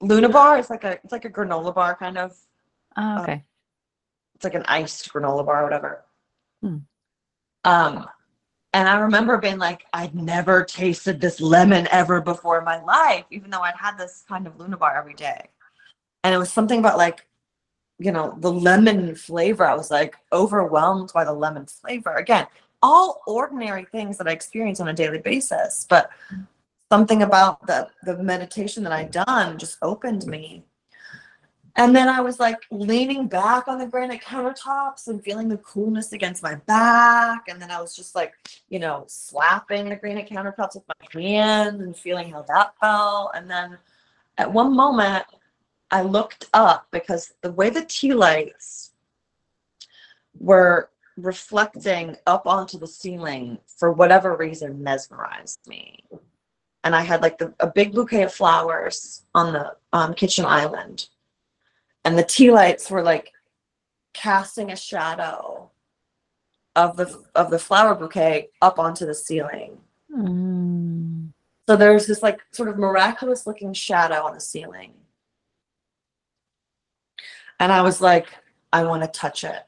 [0.00, 2.36] Luna- bar is like a it's like a granola bar kind of.
[2.96, 3.42] Oh, okay.
[4.34, 6.04] It's like an iced granola bar or whatever.
[6.62, 6.76] Hmm.
[7.64, 8.06] Um,
[8.74, 13.24] and I remember being like, I'd never tasted this lemon ever before in my life,
[13.30, 15.48] even though I'd had this kind of Luna bar every day.
[16.22, 17.26] And it was something about like,
[17.98, 19.64] you know, the lemon flavor.
[19.66, 22.14] I was like overwhelmed by the lemon flavor.
[22.14, 22.46] Again,
[22.82, 26.10] all ordinary things that I experience on a daily basis, but
[26.90, 30.64] something about the the meditation that I'd done just opened me.
[31.76, 36.12] And then I was like leaning back on the granite countertops and feeling the coolness
[36.12, 37.48] against my back.
[37.48, 38.34] And then I was just like,
[38.68, 43.32] you know, slapping the granite countertops with my hands and feeling how that felt.
[43.34, 43.76] And then
[44.38, 45.24] at one moment,
[45.94, 48.90] I looked up because the way the tea lights
[50.36, 56.02] were reflecting up onto the ceiling for whatever reason mesmerized me.
[56.82, 61.06] And I had like the, a big bouquet of flowers on the um, kitchen island
[62.04, 63.32] and the tea lights were like
[64.12, 65.70] casting a shadow
[66.74, 69.78] of the of the flower bouquet up onto the ceiling.
[70.12, 71.28] Mm.
[71.68, 74.92] So there's this like sort of miraculous looking shadow on the ceiling.
[77.60, 78.28] And I was like,
[78.72, 79.62] I want to touch it.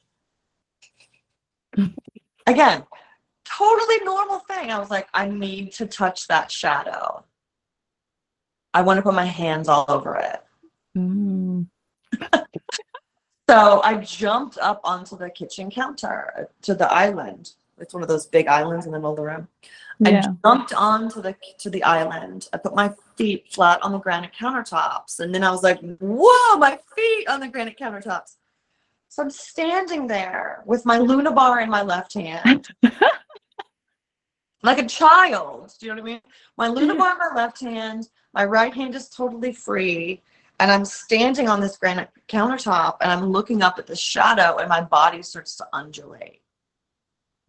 [2.47, 2.84] Again,
[3.45, 4.70] totally normal thing.
[4.70, 7.24] I was like, I need to touch that shadow.
[8.74, 10.43] I want to put my hands all over it.
[10.97, 11.66] Mm.
[13.49, 18.09] So I jumped up onto the kitchen counter uh, to the island It's one of
[18.09, 19.49] those big islands in the middle of the room.
[20.05, 22.49] I jumped onto the to the island.
[22.53, 26.59] I put my feet flat on the granite countertops, and then I was like, "Whoa,
[26.59, 28.36] my feet on the granite countertops!"
[29.09, 32.68] So I'm standing there with my Luna bar in my left hand,
[34.62, 35.72] like a child.
[35.80, 36.20] Do you know what I mean?
[36.59, 36.99] My Luna mm.
[36.99, 40.22] bar in my left hand, my right hand is totally free,
[40.61, 44.68] and I'm standing on this granite countertop, and I'm looking up at the shadow, and
[44.68, 46.42] my body starts to undulate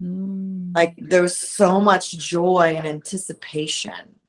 [0.02, 0.76] Mm.
[0.76, 4.20] like there was so much joy and anticipation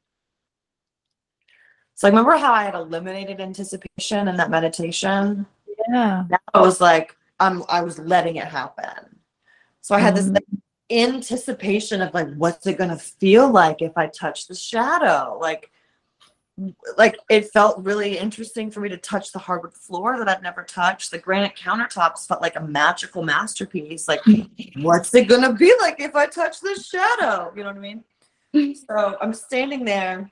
[1.94, 5.44] so I remember how i had eliminated anticipation in that meditation
[5.90, 6.24] yeah.
[6.54, 9.20] i was like um, i was letting it happen
[9.82, 10.34] so i had this Mm.
[10.36, 10.46] like,
[10.90, 15.70] anticipation of like what's it going to feel like if i touch the shadow like
[16.96, 20.62] like it felt really interesting for me to touch the hardwood floor that I've never
[20.62, 21.10] touched.
[21.10, 24.08] The granite countertops felt like a magical masterpiece.
[24.08, 24.20] Like,
[24.76, 27.52] what's it gonna be like if I touch this shadow?
[27.56, 28.04] You know what I mean?
[28.88, 30.30] So I'm standing there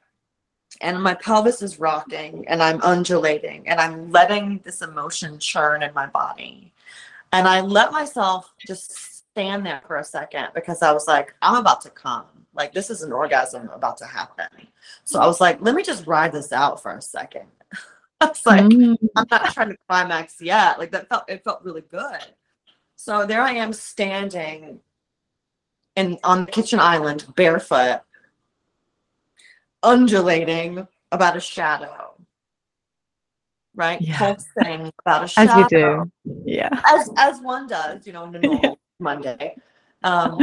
[0.81, 5.95] and my pelvis is rocking and I'm undulating and I'm letting this emotion churn in
[5.95, 6.73] my body.
[7.33, 11.57] And I let myself just stand there for a second because I was like, I'm
[11.57, 12.25] about to come.
[12.55, 14.47] Like, this is an orgasm about to happen.
[15.05, 17.45] So I was like, let me just ride this out for a second.
[18.23, 18.97] I was like, Mm.
[19.15, 20.79] I'm not trying to climax yet.
[20.79, 22.25] Like that felt it felt really good.
[22.95, 24.81] So there I am standing
[25.97, 28.01] and on the kitchen island, barefoot,
[29.83, 32.15] undulating about a shadow.
[33.75, 34.01] Right?
[34.01, 34.19] Yeah.
[34.19, 35.53] Pulsing about a shadow.
[35.53, 36.13] As you do.
[36.47, 36.71] Yeah.
[36.87, 39.57] As as one does, you know, a normal Monday.
[40.03, 40.39] Um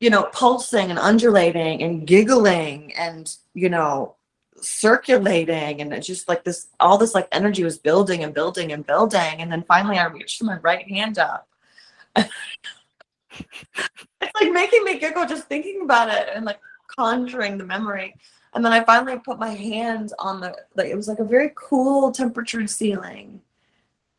[0.00, 4.16] you know, pulsing and undulating and giggling and, you know,
[4.60, 8.86] circulating and it's just like this all this like energy was building and building and
[8.86, 11.48] building and then finally i reached my right hand up
[12.16, 12.30] it's
[14.40, 18.14] like making me giggle just thinking about it and like conjuring the memory
[18.54, 21.50] and then i finally put my hand on the like it was like a very
[21.56, 23.40] cool temperatured ceiling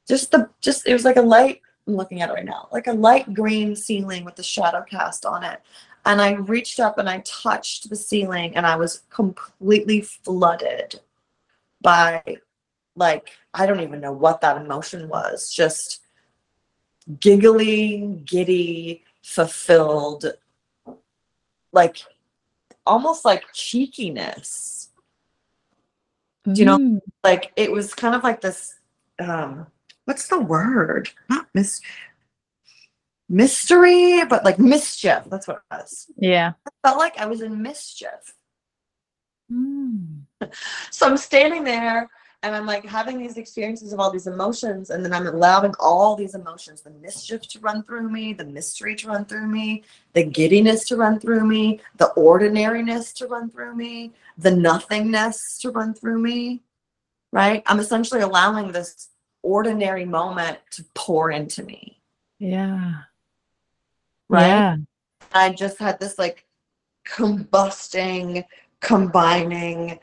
[0.08, 2.68] just the just it was like a light i'm looking at it right now.
[2.72, 5.62] Like a light green ceiling with the shadow cast on it.
[6.06, 11.00] And I reached up and I touched the ceiling and I was completely flooded
[11.82, 12.22] by
[12.96, 15.52] like I don't even know what that emotion was.
[15.54, 16.02] Just
[17.20, 20.26] giggly giddy fulfilled
[21.72, 21.98] like
[22.86, 24.90] almost like cheekiness.
[26.46, 27.02] Do you know- Mm.
[27.24, 28.76] like it was kind of like this
[29.20, 29.68] um
[30.06, 31.82] what's the word not mis
[33.30, 36.54] mystery but like mischief that's what it was Yeah.
[36.68, 38.36] I felt like I was in mischief.
[39.52, 40.22] Mm.
[40.92, 42.10] So I'm standing there
[42.44, 46.16] and I'm like having these experiences of all these emotions, and then I'm allowing all
[46.16, 50.26] these emotions the mischief to run through me, the mystery to run through me, the
[50.26, 55.94] giddiness to run through me, the ordinariness to run through me, the nothingness to run
[55.94, 56.62] through me.
[57.32, 57.64] Right?
[57.66, 59.10] I'm essentially allowing this
[59.44, 62.02] ordinary moment to pour into me.
[62.40, 62.94] Yeah.
[64.30, 64.48] Right?
[64.48, 64.78] Yeah.
[65.34, 66.46] I just had this like
[67.08, 68.46] combusting,
[68.80, 70.00] combining,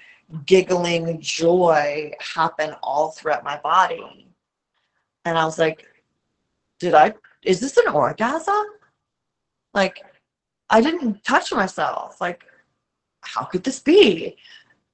[0.46, 4.28] giggling joy happen all throughout my body.
[5.24, 5.86] And I was like,
[6.78, 8.64] did I, is this an orgasm?
[9.74, 10.02] Like,
[10.68, 12.20] I didn't touch myself.
[12.20, 12.44] Like,
[13.22, 14.36] how could this be?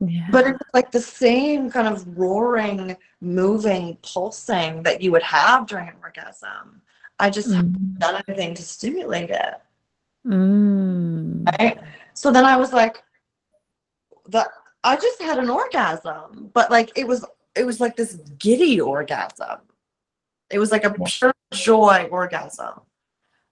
[0.01, 0.29] Yeah.
[0.31, 5.89] But it's like the same kind of roaring, moving, pulsing that you would have during
[5.89, 6.83] an orgasm.
[7.19, 7.99] I just haven't Mm.
[7.99, 9.55] done anything to stimulate it.
[10.27, 11.47] Mm.
[11.59, 11.79] right?
[12.15, 13.03] So then I was like,
[14.29, 14.49] that
[14.83, 17.25] I just had an orgasm, but like it was
[17.55, 19.61] it was like this giddy orgasm.
[20.51, 22.81] It was like a pure joy orgasm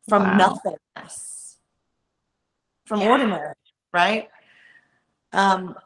[0.09, 0.37] from Wow.
[0.37, 1.57] nothingness,
[2.87, 3.11] from Yeah.
[3.11, 3.55] ordinary,
[3.93, 4.29] right?
[5.33, 5.77] Um,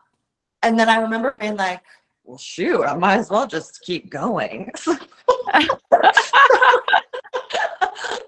[0.63, 1.81] and then I remember being like,
[2.25, 4.71] well, shoot, I might as well just keep going.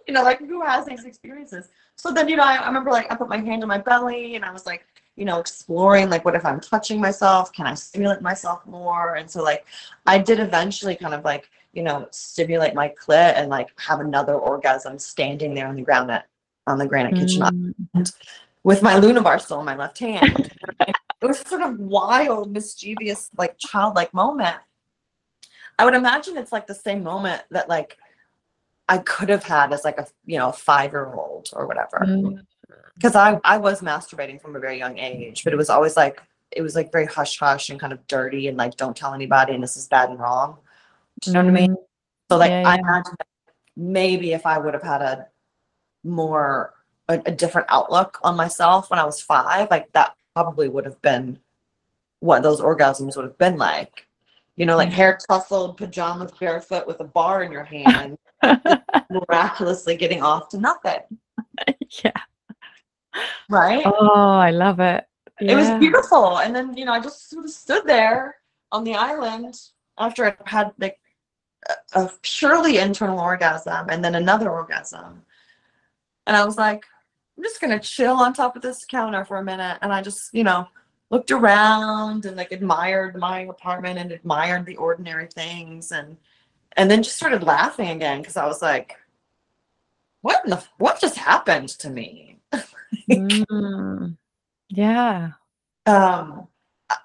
[0.06, 1.68] you know, like who has these experiences?
[1.96, 4.36] So then, you know, I, I remember like I put my hand on my belly
[4.36, 7.52] and I was like, you know, exploring like what if I'm touching myself?
[7.52, 9.16] Can I stimulate myself more?
[9.16, 9.66] And so like
[10.06, 14.34] I did eventually kind of like, you know, stimulate my clit and like have another
[14.34, 16.26] orgasm standing there on the ground at
[16.66, 18.12] on the granite kitchen Mm.
[18.62, 20.50] with my Luna bar still in my left hand.
[21.20, 24.56] it was sort of wild, mischievous, like childlike moment.
[25.78, 27.98] I would imagine it's like the same moment that like
[28.88, 32.04] I could have had as like a you know five year old or whatever.
[32.06, 32.44] Mm.
[32.94, 36.22] Because I I was masturbating from a very young age, but it was always like
[36.50, 39.54] it was like very hush hush and kind of dirty and like don't tell anybody
[39.54, 40.58] and this is bad and wrong.
[41.20, 41.76] Do you know what I mean?
[42.30, 43.26] So like Yeah, I imagine that
[43.76, 45.26] maybe if I would have had a
[46.02, 46.74] more
[47.08, 51.00] a, a different outlook on myself when I was five, like that probably would have
[51.02, 51.38] been
[52.20, 54.06] what those orgasms would have been like.
[54.56, 58.18] You know, like hair tousled, pajamas, barefoot with a bar in your hand,
[59.10, 61.00] miraculously getting off to nothing.
[62.04, 62.12] yeah.
[63.48, 63.82] Right?
[63.86, 65.04] Oh, I love it.
[65.40, 66.38] It was beautiful.
[66.38, 68.36] And then, you know, I just sort of stood there
[68.70, 69.54] on the island
[69.98, 70.98] after I had like
[71.94, 75.22] a purely internal orgasm and then another orgasm.
[76.26, 76.84] And I was like,
[77.40, 79.78] I'm just gonna chill on top of this counter for a minute.
[79.80, 80.68] And I just, you know,
[81.08, 86.18] looked around and like admired my apartment and admired the ordinary things and
[86.76, 88.98] and then just started laughing again because I was like,
[90.20, 92.36] what in the what just happened to me?
[93.08, 94.16] Mm.
[94.68, 95.30] Yeah.
[95.86, 96.48] um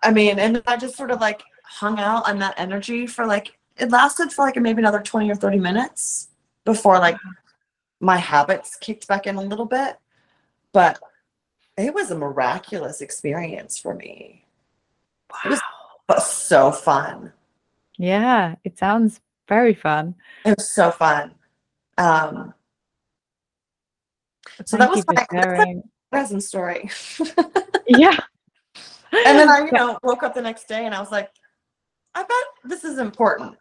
[0.01, 3.55] i mean and i just sort of like hung out on that energy for like
[3.77, 6.29] it lasted for like maybe another 20 or 30 minutes
[6.63, 7.17] before like
[7.99, 9.97] my habits kicked back in a little bit
[10.75, 10.99] but
[11.77, 14.45] it was a miraculous experience for me
[15.31, 15.39] Wow.
[15.45, 17.33] It was- so fun
[17.97, 18.55] Yeah.
[18.63, 20.15] It sounds very fun.
[20.45, 21.33] it was so fun
[21.97, 22.53] um
[24.65, 25.83] so Thank that was my sharing.
[26.11, 26.89] present story
[27.87, 28.17] Yeah.
[29.11, 31.29] and then I, you know, woke up the next day and I was like,
[32.13, 33.55] I bet this is important.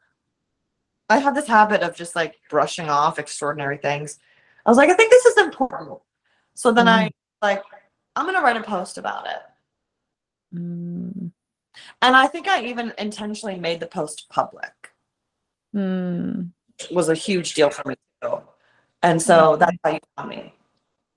[1.10, 4.18] I have this habit of just like brushing off extraordinary things.
[4.64, 5.98] I was like, I think this is important.
[6.54, 7.10] So then I
[7.42, 7.62] like,
[8.16, 10.56] I'm gonna write a post about it.
[10.56, 11.32] Mm.
[12.02, 14.72] And I think I even intentionally made the post public.
[15.74, 16.50] Mm.
[16.78, 18.40] It was a huge deal for me too.
[19.02, 20.54] And so that's how you found me.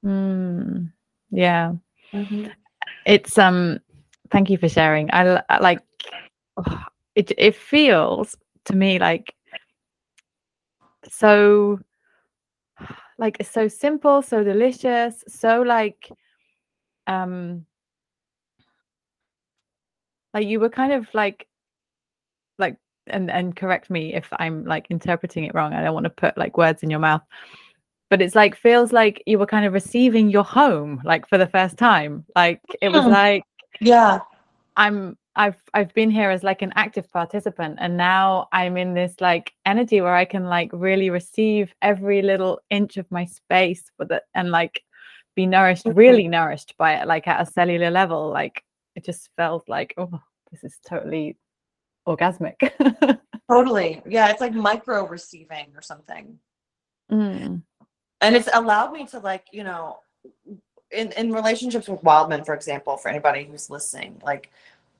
[0.06, 0.92] Mm.
[1.30, 1.74] Yeah.
[3.06, 3.80] it's um
[4.32, 5.80] thank you for sharing I like
[7.16, 8.36] it it feels
[8.66, 9.34] to me like
[11.10, 11.80] so
[13.18, 16.10] like it's so simple so delicious so like
[17.08, 17.66] um
[20.34, 21.48] like you were kind of like
[22.60, 26.10] like and and correct me if i'm like interpreting it wrong i don't want to
[26.10, 27.22] put like words in your mouth
[28.10, 31.48] but it's like feels like you were kind of receiving your home like for the
[31.48, 33.12] first time like it was Hmm.
[33.12, 33.44] like
[33.80, 34.20] Yeah.
[34.76, 39.16] i'm i've i've been here as like an active participant and now i'm in this
[39.22, 44.12] like energy where i can like really receive every little inch of my space with
[44.12, 44.84] it and like
[45.36, 48.64] be nourished really nourished by it like at a cellular level like
[48.96, 50.20] it just felt like oh
[50.52, 51.38] this is totally
[52.08, 52.56] orgasmic
[53.50, 54.02] Totally.
[54.06, 54.30] Yeah.
[54.30, 56.38] It's like micro receiving or something.
[57.12, 57.62] Mm,
[58.20, 60.00] and it's allowed me to like you know
[60.92, 64.52] in in relationships with wildman for example for anybody who's listening like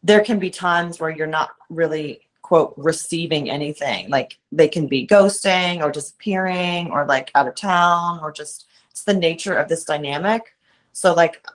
[0.04, 4.10] there can be times where you're not really quote receiving anything.
[4.10, 9.04] Like they can be ghosting or disappearing or like out of town or just it's
[9.04, 10.56] the nature of this dynamic.
[10.94, 11.46] So like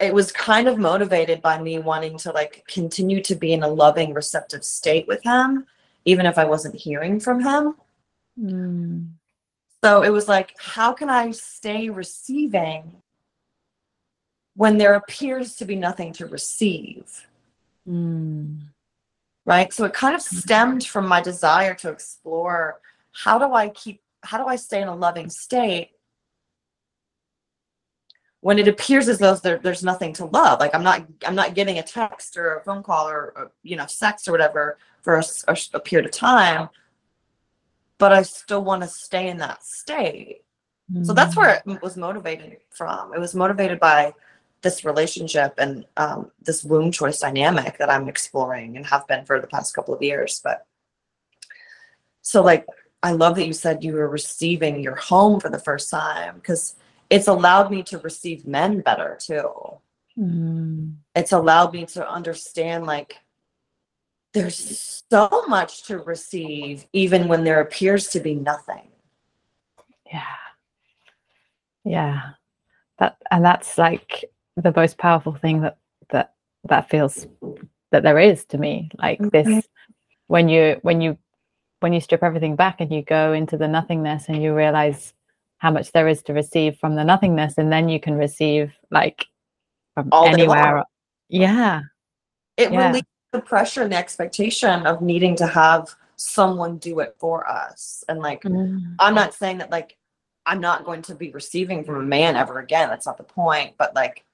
[0.00, 3.68] it was kind of motivated by me wanting to like continue to be in a
[3.68, 5.66] loving receptive state with him
[6.04, 7.74] even if i wasn't hearing from him.
[8.38, 9.08] Mm,
[9.84, 13.02] so it was like, how can I stay receiving
[14.56, 17.26] when there appears to be nothing to receive?
[17.88, 18.60] Mm,
[19.46, 19.72] Right.
[19.72, 22.80] So it kind of stemmed from my desire to explore
[23.12, 25.90] how do I keep, how do I stay in a loving state
[28.40, 30.60] when it appears as though there, there's nothing to love?
[30.60, 33.76] Like I'm not, I'm not getting a text or a phone call or, or, you
[33.76, 35.20] know, sex or whatever for
[35.74, 36.70] a period of time,
[37.98, 40.40] but I still want to stay in that state.
[41.02, 41.38] So that's mm.
[41.38, 43.12] where it was motivated from.
[43.14, 44.14] It was motivated by
[44.64, 49.40] this relationship and um, this womb choice dynamic that I'm exploring and have been for
[49.40, 50.40] the past couple of years.
[50.42, 50.66] But
[52.22, 52.66] so, like,
[53.02, 56.74] I love that you said you were receiving your home for the first time because
[57.10, 59.50] it's allowed me to receive men better too.
[60.18, 63.18] Mm, It's allowed me to understand, like,
[64.32, 68.88] there's so much to receive, even when there appears to be nothing.
[70.12, 70.36] yeah
[71.84, 72.20] yeah
[72.98, 74.24] that and that's like
[74.56, 75.78] the most powerful thing that
[76.10, 76.34] that
[76.64, 77.26] that feels
[77.90, 78.90] that there is to me.
[78.98, 79.30] Like Mhm.
[79.30, 79.68] this
[80.28, 81.18] when you when you
[81.80, 85.12] when you strip everything back and you go into the nothingness and you realize
[85.58, 89.26] how much there is to receive from the nothingness and then you can receive like
[89.94, 90.84] from All anywhere
[91.28, 91.80] yeah.
[92.56, 92.88] It Yeah.
[92.88, 98.04] relieves the pressure and the expectation of needing to have someone do it for us.
[98.08, 99.96] And like Mm, i'm not saying that like
[100.46, 102.88] i'm not going to be receiving from a man ever again.
[102.88, 103.74] That's not the point.
[103.76, 104.24] But like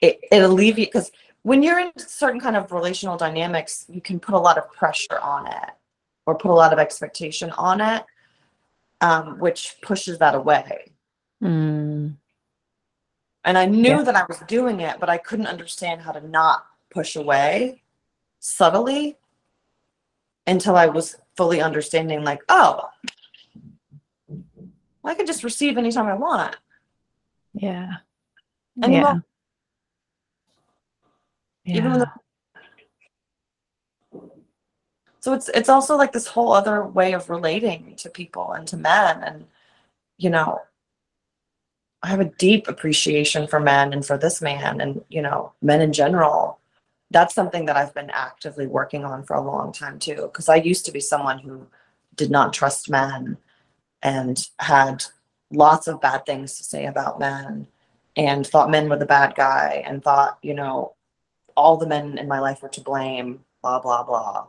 [0.00, 1.10] it, it alleviates because
[1.42, 5.18] when you're in certain kind of relational dynamics you can put a lot of pressure
[5.20, 5.70] on it
[6.26, 8.04] or put a lot of expectation on it
[9.00, 10.90] um, which pushes that away
[11.42, 12.14] mm,
[13.44, 14.02] And I knew Yeah.
[14.02, 17.82] that I was doing it, but I couldn't understand how to not push away
[18.40, 19.16] subtly
[20.46, 22.88] until I was fully understanding, like, oh,
[25.04, 26.56] I can just receive anytime I want.
[27.54, 27.98] Yeah.
[28.82, 29.22] And you
[31.66, 31.76] yeah.
[31.76, 32.04] even Yeah.
[35.20, 38.76] So it's it's also like this whole other way of relating to people and to
[38.76, 39.24] men.
[39.24, 39.46] And,
[40.18, 40.60] you know,
[42.04, 45.80] I have a deep appreciation for men and for this man and, you know, men
[45.80, 46.60] in general.
[47.10, 50.30] That's something that I've been actively working on for a long time too.
[50.30, 51.66] Because I used to be someone who
[52.14, 53.36] did not trust men
[54.02, 55.04] and had
[55.50, 57.66] lots of bad things to say about men
[58.16, 60.95] and thought men were the bad guy and thought, you know,
[61.56, 64.46] all the men in my life were to blame, blah, blah, blah.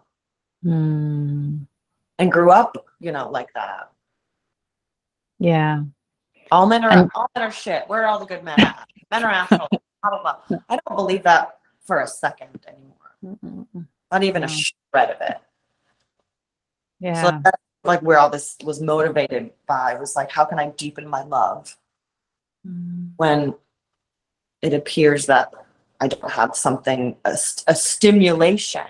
[0.66, 1.68] Mm,
[2.20, 3.92] And grew up, you know, like that.
[5.40, 5.84] yeah.
[6.52, 7.88] All men are And- all men are shit.
[7.90, 8.88] Where are all the good men at?
[9.12, 9.68] Men are assholes.
[10.02, 10.58] blah, blah, blah.
[10.70, 12.96] I don't believe that for a second anymore.
[13.24, 13.86] Mm-mm-mm.
[14.12, 15.38] Not even a shred of it.
[17.00, 17.22] Yeah.
[17.22, 21.08] So that's like where all this was motivated by was like, how can I deepen
[21.08, 21.78] my love
[22.68, 23.54] Mm, when
[24.62, 25.52] it appears that
[26.00, 27.38] I don't have something, a,
[27.68, 28.86] a stimulation,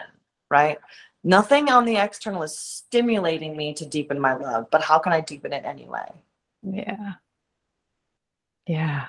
[0.49, 0.77] right?
[1.23, 5.21] Nothing on the external is stimulating me to deepen my love, but how can I
[5.21, 6.11] deepen it anyway?
[6.63, 7.13] yeah.
[8.65, 9.05] Yeah.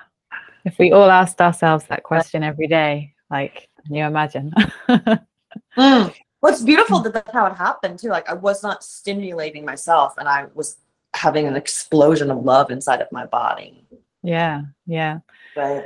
[0.65, 4.53] If we all asked ourselves that question every day, like, can you imagine?
[5.77, 6.15] Mm.
[6.41, 8.09] Well, it's beautiful that that's how it happened too.
[8.09, 10.77] Like I was not stimulating myself, and I was
[11.15, 13.85] having an explosion of love inside of my body.
[14.23, 14.63] yeah.
[14.87, 15.19] Yeah.
[15.57, 15.85] Right.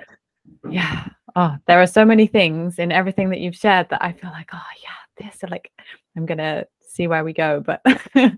[0.69, 1.09] Yeah.
[1.35, 4.51] Oh, there are so many things in everything that you've shared that I feel like,
[4.53, 5.71] oh yeah, this like
[6.17, 7.61] I'm gonna see where we go.
[7.61, 7.83] But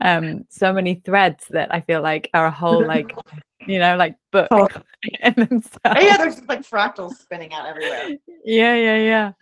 [0.00, 3.12] um so many threads that I feel like are a whole like,
[3.66, 4.68] you know, like book Oh.
[6.00, 8.16] yeah, there's just like fractals spinning out everywhere.
[8.44, 9.32] yeah yeah yeah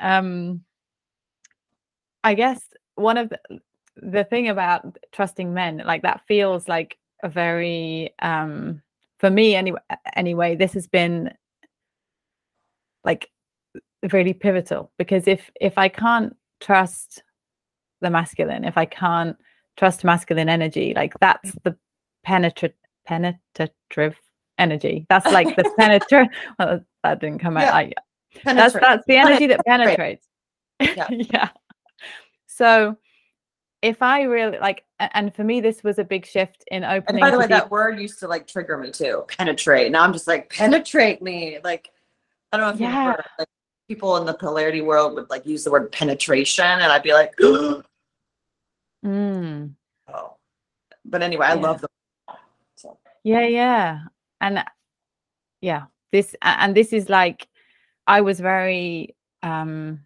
[0.00, 0.62] um
[2.22, 2.60] i guess
[2.96, 3.38] one of the,
[3.96, 8.82] the thing about trusting men like that feels like a very um
[9.18, 9.80] for me anyway
[10.16, 11.32] anyway this has been
[13.04, 13.30] like
[14.12, 17.22] really pivotal because if if i can't trust
[18.00, 19.36] the masculine if i can't
[19.76, 21.62] trust masculine energy like that's mm.
[21.64, 21.76] the
[22.22, 22.74] penetrate
[23.06, 24.16] penetrative
[24.58, 26.28] energy that's like the penetra
[26.58, 27.74] well, that didn't come out Yeah.
[27.74, 27.92] I,
[28.54, 30.26] that's that's the energy that penetrates
[30.80, 31.06] Yeah.
[31.10, 31.48] yeah
[32.46, 32.96] so
[33.82, 37.04] if i really like and for me this was a big shift in opening.
[37.08, 39.24] And by the way, that word used to like trigger me too.
[39.28, 39.90] Penetrate.
[39.90, 41.58] Now I'm just like penetrate me.
[41.64, 41.90] Like
[42.54, 43.04] I don't know if you've Yeah.
[43.12, 43.48] heard, like
[43.88, 47.34] people in the polarity world would like use the word penetration, and I'd be like,
[47.40, 47.82] oh.
[49.04, 49.74] Mm,
[51.04, 51.60] But anyway, I Yeah.
[51.60, 51.90] love them.
[52.76, 54.00] So yeah yeah
[54.40, 54.64] and
[55.60, 57.48] yeah this and this is like
[58.06, 60.00] i was very um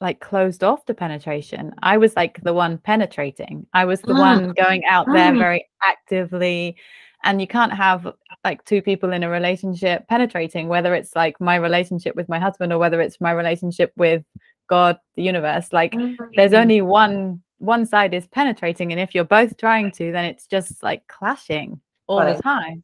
[0.00, 4.18] like closed off to penetration i was like the one penetrating i was the Mm.
[4.18, 6.76] one going out there very actively
[7.24, 8.06] and you can't have
[8.44, 12.72] like two people in a relationship penetrating whether it's like my relationship with my husband
[12.72, 14.22] or whether it's my relationship with
[14.68, 15.94] god the universe like
[16.36, 16.60] there's Mm.
[16.60, 20.82] only one one side is penetrating and if you're both trying to then it's just
[20.82, 22.36] like clashing all Right.
[22.36, 22.82] the time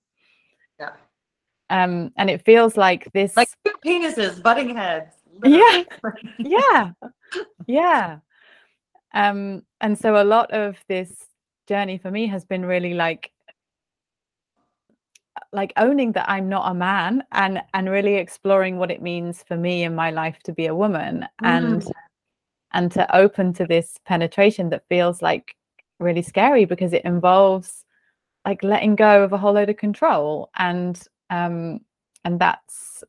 [0.78, 0.92] Yeah.
[1.68, 5.14] um and it feels like this like two penises butting heads.
[5.44, 5.84] Yeah.
[6.38, 6.90] yeah
[7.66, 8.18] yeah
[9.14, 11.10] um and so a lot of this
[11.66, 13.30] journey for me has been really like
[15.52, 19.56] like owning that i'm not a man and and really exploring what it means for
[19.56, 21.84] me in my life to be a woman and
[22.72, 25.56] and to open to this penetration that feels like
[25.98, 27.84] really scary because it involves
[28.46, 31.80] like letting go of a whole load of control and um
[32.24, 33.04] and that's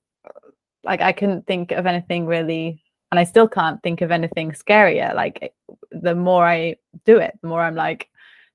[0.84, 5.13] like i couldn't think of anything really and i still can't think of anything scarier
[5.15, 5.53] like
[5.91, 8.09] the more i do it the more i'm like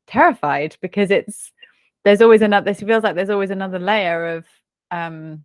[0.06, 1.52] terrified because it's
[2.06, 4.44] there's always another this feels like there's always another layer of
[4.92, 5.44] um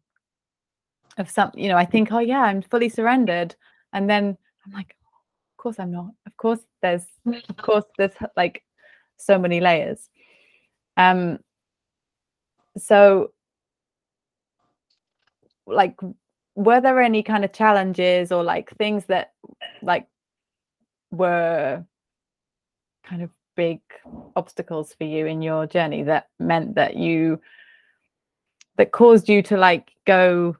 [1.18, 3.56] of some you know i think oh yeah i'm fully surrendered.
[3.94, 6.12] And then i'm like of course i'm not.
[6.28, 7.04] Of course there's
[7.50, 8.64] of course there's like
[9.18, 10.08] so many layers.
[10.98, 11.40] Um
[12.78, 13.32] so
[15.66, 16.00] like
[16.54, 19.34] were there any kind of challenges or like things that
[19.82, 20.06] like
[21.10, 21.84] were
[23.04, 23.80] kind of big
[24.36, 27.40] obstacles for you in your journey that meant that you
[28.78, 30.56] that caused you to like go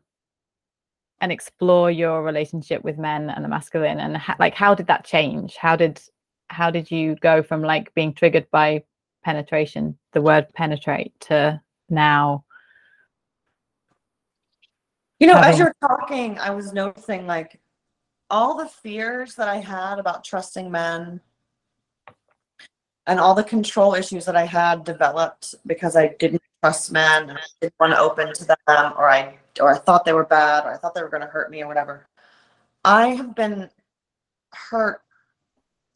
[1.22, 4.00] and explore your relationship with men and the masculine?
[4.00, 5.56] And ho- like how did that change?
[5.56, 6.02] How did
[6.50, 8.84] how did you go from like being triggered by
[9.24, 12.44] penetration the word penetrate to now
[15.22, 17.60] You know, as you're talking, I was noticing like
[18.32, 21.22] all the fears that I had about trusting men
[23.08, 27.38] and all the control issues that I had developed because I didn't trust men and
[27.38, 30.66] I didn't want to open to them or I or I thought they were bad
[30.66, 32.08] or I thought they were going to hurt me or whatever.
[32.86, 33.70] I have been
[34.52, 35.02] hurt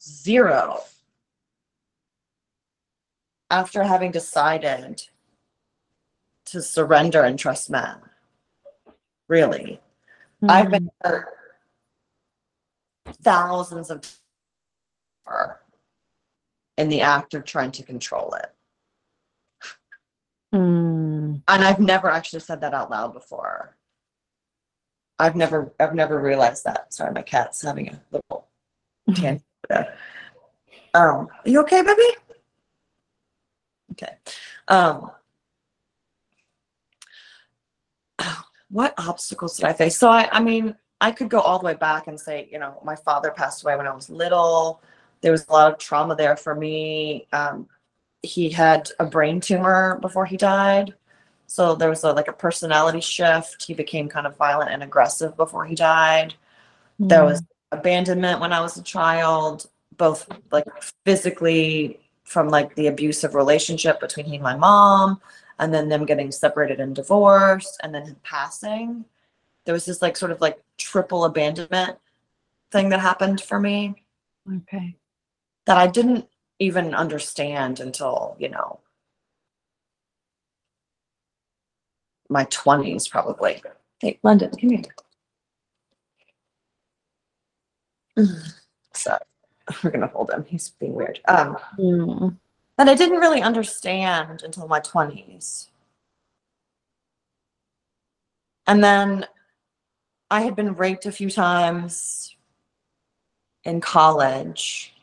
[0.02, 0.80] zero
[3.50, 5.02] after having decided
[6.46, 7.96] to surrender and trust men.
[9.28, 9.80] Really.
[10.48, 10.72] I've hmm.
[10.72, 11.28] been hurt
[13.22, 14.02] thousands of
[15.26, 15.56] times
[16.76, 18.52] in the act of trying to control it.
[20.54, 21.42] Mm.
[21.48, 23.76] And I've never actually said that out loud before.
[25.18, 26.92] I've never I've never realized that.
[26.92, 28.48] Sorry, my cat's having a little
[29.14, 29.94] tantrum.
[30.94, 32.02] Um, are you okay, baby?
[33.92, 34.12] Okay.
[34.68, 35.10] Um
[38.68, 39.96] what obstacles did I face?
[39.96, 42.80] So I I mean, I could go all the way back and say, you know,
[42.84, 44.82] my father passed away when I was little.
[45.20, 47.26] There was a lot of trauma there for me.
[47.32, 47.68] Um,
[48.22, 50.94] he had a brain tumor before he died.
[51.46, 53.64] So there was a, like a personality shift.
[53.64, 56.34] He became kind of violent and aggressive before he died.
[56.98, 57.42] There was
[57.72, 60.66] abandonment when I was a child, both like
[61.04, 65.20] physically from like the abusive relationship between he and my mom,
[65.58, 69.04] and then them getting separated and divorced, and then him passing.
[69.64, 71.98] There was this like sort of like triple abandonment
[72.72, 73.94] thing that happened for me
[74.48, 74.62] Mm.
[74.62, 74.96] Okay.
[75.66, 76.26] That I didn't
[76.60, 78.80] even understand until, you know,
[82.30, 83.62] my 20s probably.
[84.00, 84.82] Hey, London, come here.
[88.94, 89.18] So
[89.84, 90.44] we're gonna hold him.
[90.48, 91.20] He's being weird.
[91.28, 92.38] Um, Mm.
[92.78, 95.68] and I didn't really understand until my 20s.
[98.66, 99.26] And then
[100.30, 102.36] I had been raped a few times
[103.64, 104.95] in college.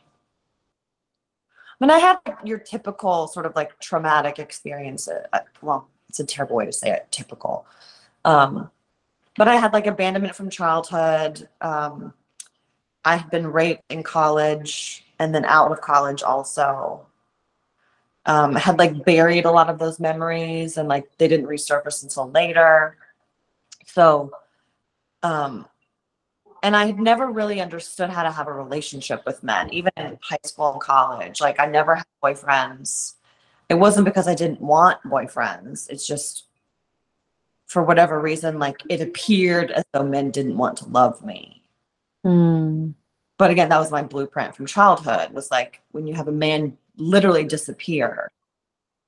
[1.84, 5.06] Mean, I had your typical sort of like traumatic experience.
[5.06, 7.66] uh, Well, it's a terrible way to say it, typical.
[8.24, 8.70] Um,
[9.36, 11.46] but I had like abandonment from childhood.
[11.60, 12.14] Um,
[13.04, 17.06] I had been raped in college and then out of college also.
[18.24, 22.30] Um, had like buried a lot of those memories and like they didn't resurface until
[22.30, 22.96] later.
[23.84, 24.30] So,
[25.22, 25.66] um,
[26.64, 30.18] and I had never really understood how to have a relationship with men, even in
[30.22, 31.40] high school and college.
[31.40, 33.14] Like I never had boyfriends.
[33.68, 35.88] It wasn't because I didn't want boyfriends.
[35.90, 36.46] It's just
[37.66, 41.60] for whatever reason, like it appeared as though men didn't want to love me
[42.24, 42.94] Mm.
[43.36, 46.78] but again that was my blueprint from childhood was like when you have a man
[46.96, 48.30] literally disappear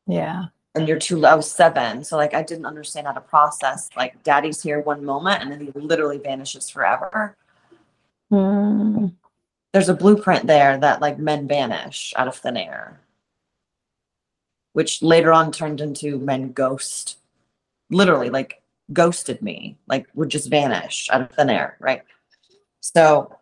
[0.07, 0.45] Yeah.
[0.75, 4.63] and you're too low seven so like i didn't understand how to process like daddy's
[4.63, 7.39] here one moment and then he literally vanishes forever
[8.33, 9.15] Mm.
[9.73, 13.01] there's a blueprint there that like men vanish out of thin air
[14.73, 17.19] which later on turned into men ghost
[17.89, 18.63] literally like
[18.93, 22.03] ghosted me like would just vanish out of thin air right
[22.81, 23.37] so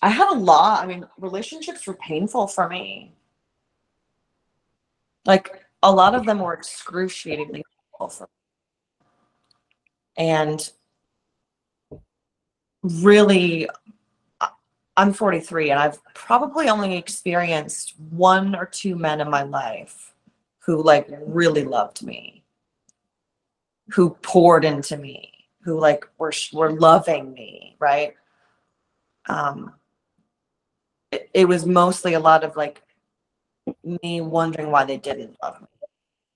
[0.00, 3.12] i had a lot i mean relationships were painful for me
[5.24, 10.24] like a lot of them were excruciatingly painful for me.
[10.24, 10.70] and
[13.02, 13.68] really
[14.40, 14.50] I-
[14.96, 20.12] i'm 43 and i've probably only experienced one or two men in my life
[20.66, 22.42] who like really loved me.
[23.90, 25.32] Who poured into me.
[25.62, 28.14] Who like were were loving me right?
[29.28, 29.74] Um
[31.12, 32.82] it, it was mostly a lot of like
[34.02, 35.68] me wondering why they didn't love me.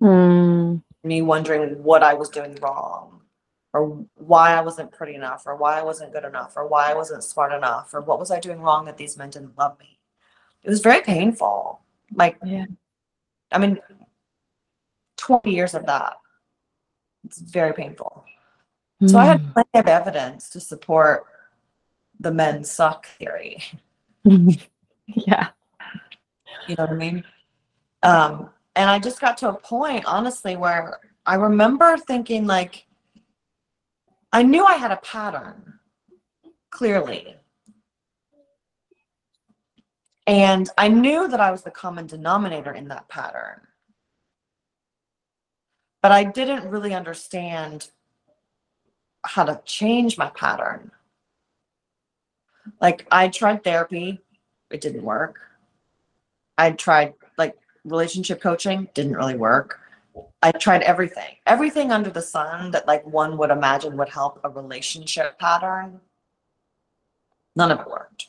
[0.03, 0.83] Mm.
[1.05, 3.20] me wondering what I was doing wrong
[3.73, 6.95] or why I wasn't pretty enough or why I wasn't good enough or why I
[6.95, 9.99] wasn't smart enough or what was I doing wrong that these men didn't love me.
[10.63, 11.81] It was very painful.
[12.15, 12.67] Like, Yeah.
[13.53, 13.79] I mean,
[15.17, 16.17] 20 years of that.
[17.25, 18.25] It's very painful.
[19.07, 21.25] So I had plenty of evidence to support
[22.19, 23.63] the men suck theory.
[24.27, 24.61] Mm.
[25.07, 25.49] yeah.
[26.69, 27.25] You know what I mean?
[28.03, 32.87] Um, and I just got to a point, honestly, where I remember thinking, like,
[34.33, 35.81] I knew I had a pattern,
[36.71, 37.37] clearly.
[40.27, 43.61] And I knew that I was the common denominator in that pattern.
[46.03, 47.91] But I didn't really understand
[49.25, 50.93] how to change my pattern.
[52.81, 54.21] Like, I tried therapy,
[54.71, 55.41] it didn't work.
[56.57, 59.81] I tried like relationship coaching, didn't really work.
[60.43, 64.51] I tried everything, everything under the sun that like one would imagine would help a
[64.51, 66.01] relationship pattern.
[67.57, 68.27] None of it worked.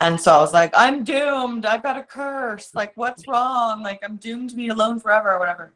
[0.00, 1.64] And so I was like, I'm doomed.
[1.64, 2.74] I've got a curse.
[2.74, 3.82] Like, what's wrong?
[3.82, 5.74] Like, I'm doomed to be alone forever or whatever.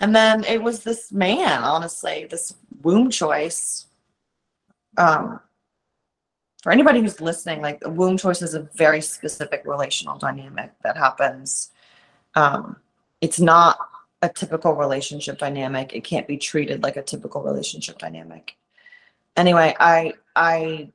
[0.00, 3.86] And then it was this man, honestly, this womb choice.
[4.96, 5.40] Um,
[6.62, 10.96] for anybody who's listening, like the womb choice is a very specific relational dynamic that
[10.96, 11.70] happens.
[12.34, 12.76] Um,
[13.20, 13.78] it's not
[14.22, 15.94] a typical relationship dynamic.
[15.94, 18.56] It can't be treated like a typical relationship dynamic.
[19.36, 20.90] Anyway, I I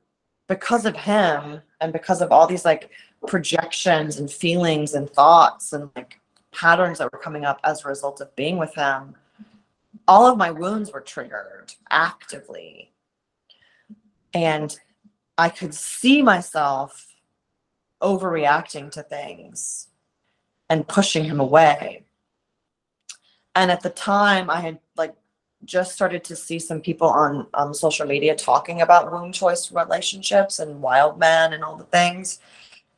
[0.46, 2.90] because of him and because of all these like
[3.26, 6.20] projections and feelings and thoughts and like
[6.52, 9.16] patterns that were coming up as a result of being with him,
[10.06, 12.92] all of my wounds were triggered actively.
[14.32, 14.78] And
[15.38, 17.14] I could see myself
[18.02, 19.88] overreacting to things
[20.68, 22.04] and pushing him away.
[23.54, 25.14] And at the time, I had like
[25.64, 30.58] just started to see some people on um, social media talking about womb choice relationships
[30.58, 32.38] and wild men and all the things,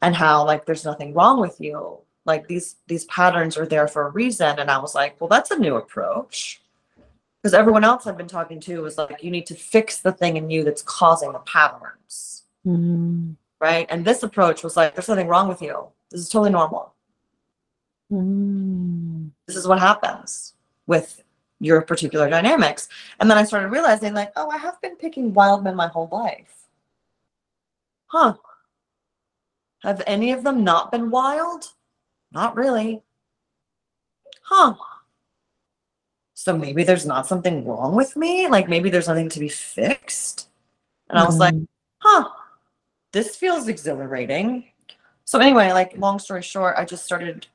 [0.03, 1.99] and how like there's nothing wrong with you.
[2.25, 4.59] Like these these patterns are there for a reason.
[4.59, 6.61] And I was like, well, that's a new approach.
[7.43, 10.37] Because everyone else I've been talking to was like, you need to fix the thing
[10.37, 12.45] in you that's causing the patterns.
[12.67, 13.37] Mm.
[13.61, 13.87] Right.
[13.91, 15.89] And this approach was like, there's nothing wrong with you.
[16.11, 16.95] This is totally normal.
[18.11, 19.31] Mm.
[19.47, 20.55] This is what happens
[20.87, 21.23] with
[21.61, 22.89] your particular dynamics.
[23.21, 26.09] And then I started realizing, like, oh, I have been picking wild men my whole
[26.11, 26.67] life.
[28.07, 28.35] Huh.
[29.83, 31.73] Have any of them not been wild?
[32.33, 33.03] Not really.
[34.43, 34.75] Huh.
[36.49, 38.49] So maybe there's not something wrong with me.
[38.49, 40.49] Like maybe there's nothing to be fixed.
[41.11, 41.67] And I was like, Mm.
[41.99, 42.31] huh,
[43.13, 44.65] this feels exhilarating.
[45.27, 47.49] So anyway, like long story short, I just started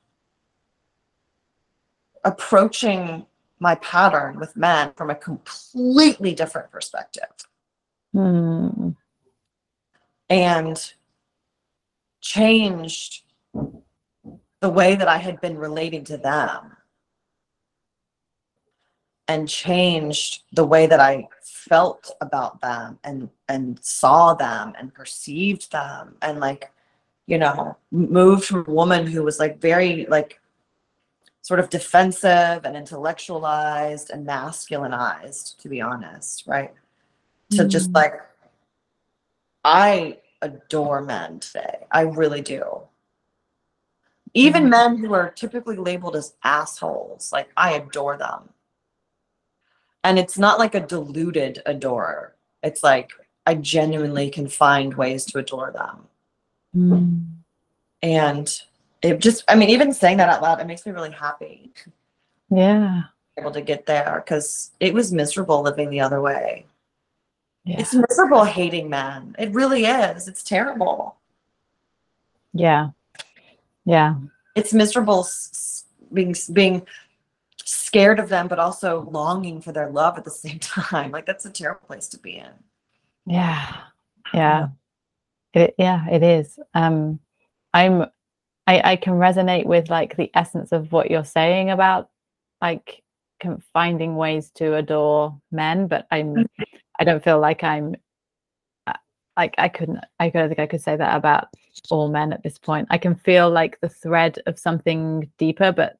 [2.24, 3.26] approaching
[3.58, 7.34] my pattern with men from a completely different perspective
[8.14, 8.96] Mm.
[10.30, 10.94] and
[12.22, 13.24] changed
[14.60, 16.78] the way that I had been relating to them
[19.34, 25.72] and changed the way that I felt about them and and saw them and perceived
[25.72, 26.72] them and like
[27.26, 30.40] you know moved from a woman who was like very like
[31.42, 36.74] sort of defensive and intellectualized and masculinized to be honest right
[37.50, 37.96] to just Mm.
[37.96, 38.16] like
[39.66, 41.78] I adore men today.
[41.90, 42.64] I really do.
[44.34, 48.50] Even men who are typically labeled as assholes, like I adore them.
[50.04, 52.36] And it's not like a diluted adorer.
[52.62, 53.12] It's like
[53.46, 56.08] I genuinely can find ways to adore them.
[56.76, 57.26] Mm.
[58.02, 58.62] And
[59.02, 61.72] it just, I mean, even saying that out loud, it makes me really happy
[62.50, 63.04] Yeah.
[63.38, 66.66] able to get there because it was miserable living the other way.
[67.66, 67.80] Yeah.
[67.80, 69.36] It's miserable hating men.
[69.40, 70.28] It really is.
[70.28, 71.16] It's terrible.
[72.54, 72.90] Yeah.
[73.86, 74.16] Yeah.
[74.56, 75.28] it's miserable
[76.14, 76.86] being being
[77.66, 81.46] scared of them but also longing for their love at the same time like that's
[81.46, 82.52] a terrible place to be in
[83.26, 83.78] Yeah.
[84.34, 84.68] Yeah.
[85.54, 86.60] It, yeah, it is.
[86.74, 87.20] Um,
[87.74, 88.04] I'm,
[88.66, 92.10] I, I can resonate with like the essence of what you're saying about
[92.62, 93.04] like
[93.74, 96.48] finding ways to adore men, but I'm,
[97.00, 97.96] I don't feel like I'm,
[98.88, 98.94] uh,
[99.38, 101.48] like I couldn't, I don't think I could say that about
[101.92, 102.88] all men at this point.
[102.90, 105.98] I can feel like the thread of something deeper, but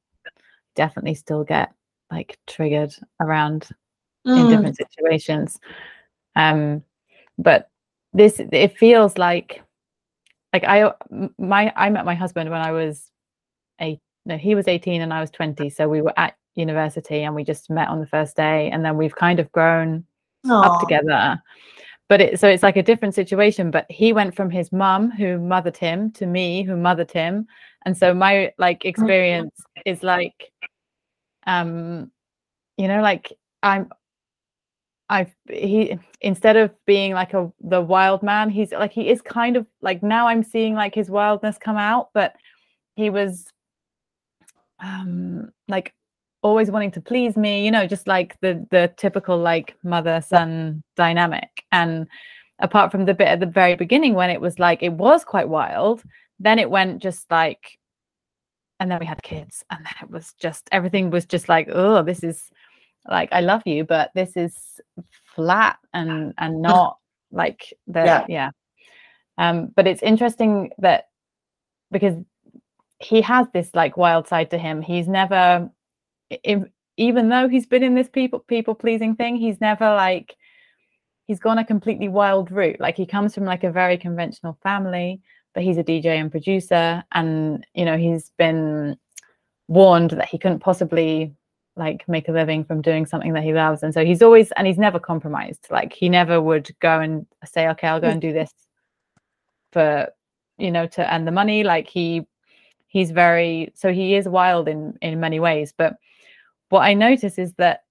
[0.76, 1.72] definitely still get
[2.12, 3.70] like triggered around
[4.26, 4.40] Mm.
[4.40, 5.60] in different situations.
[6.38, 6.82] Um
[7.38, 7.70] but
[8.14, 9.62] this it feels like
[10.54, 10.94] like I
[11.38, 13.10] my i met my husband when i was
[13.80, 17.34] eight no he was 18 and i was 20 so we were at university and
[17.34, 20.06] we just met on the first day and then we've kind of grown
[20.64, 21.42] up together
[22.14, 25.40] but it so it's like a different situation but he went from his mum who
[25.40, 27.48] mothered him to me who mothered him.
[27.88, 30.52] And so my like experience is like
[31.48, 32.12] um
[32.78, 33.34] you know like
[33.64, 33.90] i'm
[35.10, 39.58] i've he instead of being like a the wild man he's like he is kind
[39.58, 42.36] of like now i'm seeing like his wildness come out but
[42.96, 43.52] he was
[44.84, 45.96] um like
[46.44, 50.84] always wanting to please me you know just like the the typical like mother son
[50.96, 52.08] dynamic and
[52.60, 55.50] apart from the bit at the very beginning when it was like it was quite
[55.50, 56.04] wild
[56.40, 57.78] then it went just like
[58.80, 62.04] and then we had kids and then it was just everything was just like oh
[62.04, 62.50] this is
[63.10, 64.80] like i love you but this is
[65.36, 66.98] flat and and not
[67.32, 68.26] like the Yeah.
[68.30, 68.50] yeah
[69.38, 71.06] um but it's interesting that
[71.92, 72.16] because
[73.04, 74.82] he has this like wild side to him.
[74.82, 75.70] He's never,
[76.44, 76.64] if,
[76.98, 80.36] even though he's been in this people people pleasing thing, he's never like
[81.26, 82.80] he's gone a completely wild route.
[82.80, 85.22] Like he comes from like a very conventional family,
[85.54, 88.98] but he's a DJ and producer, and you know he's been
[89.68, 91.34] warned that he couldn't possibly
[91.76, 93.82] like make a living from doing something that he loves.
[93.82, 95.68] And so he's always and he's never compromised.
[95.72, 98.34] Like he never would go and say okay i'll go and do mm.
[98.34, 98.54] this
[99.72, 100.10] for
[100.58, 101.64] you know to earn the money.
[101.64, 102.28] Like he
[102.88, 105.96] he's very so he is wild in in many ways but
[106.74, 107.84] what i notice is that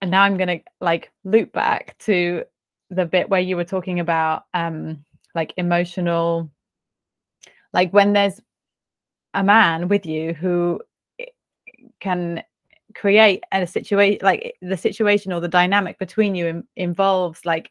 [0.00, 2.44] and now i'm going to like loop back to
[2.90, 6.50] the bit where you were talking about um like emotional
[7.72, 8.40] like when there's
[9.34, 10.80] a man with you who
[12.00, 12.42] can
[12.94, 17.70] create a situation like the situation or the dynamic between you in, involves like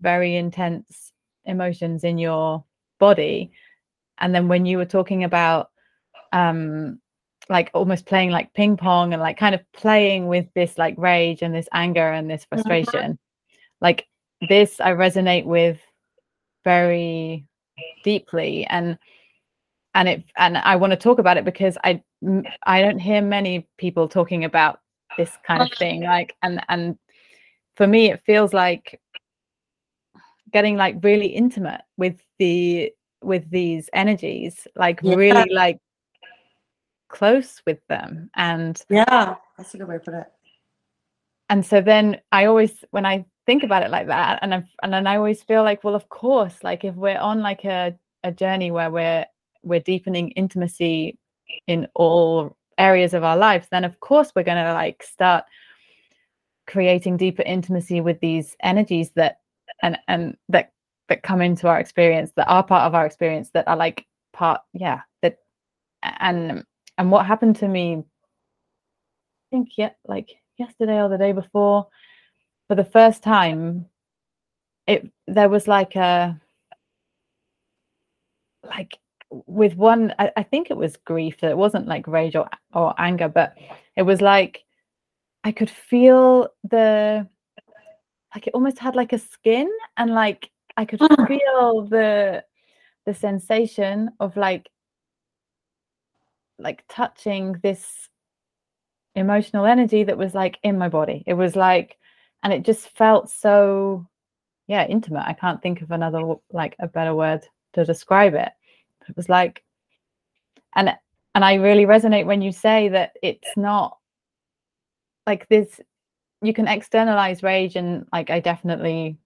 [0.00, 1.12] very intense
[1.44, 2.64] emotions in your
[2.98, 3.52] body.
[4.18, 5.70] And then when you were talking about
[6.32, 7.00] um
[7.50, 11.42] like almost playing like ping pong and like kind of playing with this like rage
[11.42, 12.54] and this anger and this Mm-hmm.
[12.54, 13.18] frustration
[13.80, 14.06] like
[14.48, 15.78] this i resonate with
[16.64, 17.44] very
[18.04, 18.96] deeply and
[19.94, 22.02] and it and i want to talk about it because I
[22.64, 24.80] I don't hear many people talking about
[25.16, 26.96] this kind of thing like and and
[27.76, 29.00] for me it feels like
[30.52, 32.92] getting like really intimate with the
[33.22, 35.14] with these energies like Yeah.
[35.16, 35.78] really like
[37.10, 40.26] close with them and Yeah, that's a good way to put it.
[41.50, 44.92] and so then i always when i think about it like that and i and
[44.92, 48.30] then i always feel like well of course like if we're on like a, a
[48.30, 49.26] journey where we're
[49.62, 51.18] we're deepening intimacy
[51.66, 55.44] in all areas of our lives then of course we're going to like start
[56.66, 59.40] creating deeper intimacy with these energies that
[59.82, 60.72] and and that
[61.08, 64.60] that come into our experience that are part of our experience that are like part
[64.72, 65.38] yeah that
[66.20, 66.64] and
[67.00, 71.88] and what happened to me i think yeah like yesterday or the day before
[72.68, 73.86] for the first time
[74.86, 76.38] it there was like a
[78.62, 78.98] like
[79.30, 83.28] with one I, I think it was grief it wasn't like rage or or anger
[83.28, 83.56] but
[83.96, 84.62] it was like
[85.42, 87.26] i could feel the
[88.34, 92.44] like it almost had like a skin and like i could feel the
[93.06, 94.68] the sensation of like
[96.60, 98.08] like touching this
[99.14, 101.22] emotional energy that was like in my body.
[101.26, 101.98] It was like
[102.42, 104.06] and it just felt so
[104.66, 105.24] yeah intimate.
[105.26, 107.44] I can't think of another like a better word
[107.74, 108.50] to describe it.
[109.08, 109.64] It was like
[110.76, 110.94] and
[111.34, 113.98] and i really resonate when you say that it's not
[115.26, 115.80] like this
[116.42, 119.16] you can externalize rage and like i definitely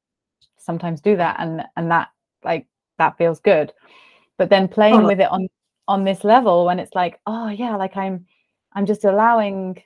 [0.57, 2.09] sometimes do that and and that
[2.45, 2.66] like
[2.99, 3.72] that feels good.
[4.39, 5.14] But then playing Totally.
[5.14, 5.49] with it on
[5.87, 8.26] on this level when it's like oh yeah like i'm
[8.72, 9.82] i'm just allowing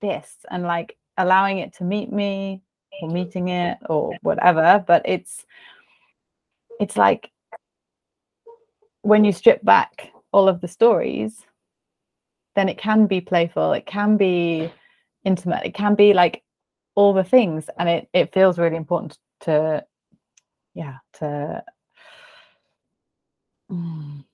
[0.00, 2.62] this and like allowing it to meet me
[3.00, 4.82] or meeting it or whatever.
[4.86, 5.44] But it's
[6.78, 7.30] it's like
[9.02, 11.44] when you strip back all of the stories
[12.54, 14.70] then it can be playful it can be
[15.24, 16.42] intimate it can be like
[16.94, 19.84] all the things and it it feels really important to
[20.74, 21.62] yeah to
[23.72, 24.24] mm,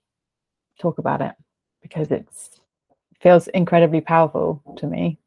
[0.79, 1.33] talk about it
[1.83, 2.61] because it's
[3.21, 5.19] feels incredibly powerful to me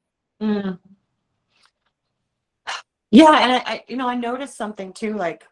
[0.42, 0.80] Mm.
[3.12, 5.44] Yeah, and I, I, you know, I noticed something too, like,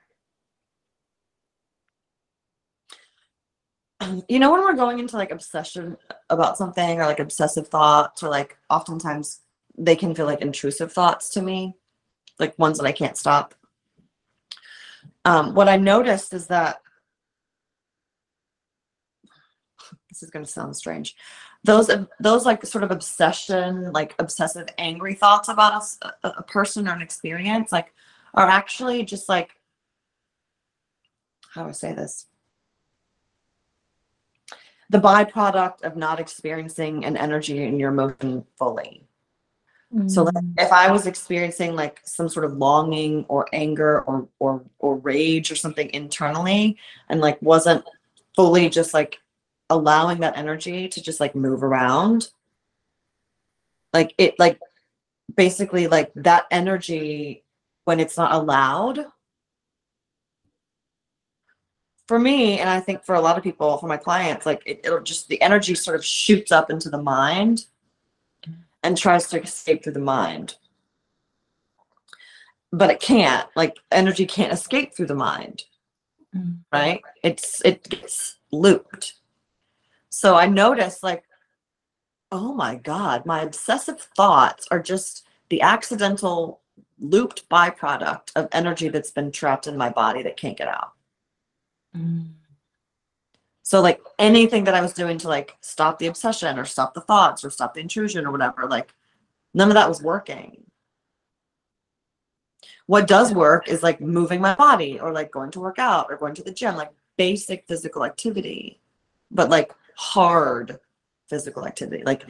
[4.29, 5.97] you know, when we're going into like obsession
[6.29, 9.41] about something or like obsessive thoughts, or like oftentimes
[9.77, 11.75] they can feel like intrusive thoughts to me,
[12.39, 13.55] like ones that I can't stop.
[15.25, 16.81] Um, what I noticed is that
[20.09, 21.15] this is going to sound strange.
[21.63, 21.89] Those
[22.19, 26.93] those like sort of obsession, like obsessive, angry thoughts about us, a, a person or
[26.93, 27.93] an experience, like
[28.33, 29.51] are actually just like
[31.53, 32.27] how do I say this?
[34.89, 39.03] The byproduct of not experiencing an energy in your emotion fully.
[40.07, 40.53] So like, Mm.
[40.57, 45.49] if I was experiencing like some sort of longing or anger or or or rage
[45.49, 46.77] or something internally
[47.07, 47.85] and like wasn't
[48.35, 49.19] fully just like
[49.69, 52.29] allowing that energy to just like move around
[53.93, 54.59] like it like
[55.35, 57.43] basically like that energy
[57.85, 59.05] when it's not allowed
[62.07, 64.81] for me and I think for a lot of people for my clients like it,
[64.85, 67.65] it'll just the energy sort of shoots up into the mind
[68.83, 70.55] and tries to escape through the mind.
[72.71, 73.47] But it can't.
[73.55, 75.63] Like energy can't escape through the mind,
[76.35, 76.59] Mm.
[76.71, 77.01] right?
[77.23, 79.13] It's it gets looped.
[80.09, 81.23] So I noticed like,
[82.31, 86.61] oh my God, my obsessive thoughts are just the accidental
[86.99, 90.91] looped byproduct of energy that's been trapped in my body that can't get out.
[91.95, 92.29] Mm.
[93.63, 97.01] So like anything that I was doing to like stop the obsession or stop the
[97.01, 98.93] thoughts or stop the intrusion or whatever, like
[99.53, 100.63] none of that was working.
[102.85, 106.15] What does work is like moving my body or like going to work out or
[106.15, 108.79] going to the gym, like basic physical activity,
[109.29, 110.79] but like hard
[111.27, 112.23] physical activity, like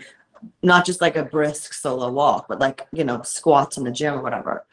[0.64, 4.16] not just like a brisk solo walk, but like, you know, squats in the gym
[4.16, 4.66] or whatever.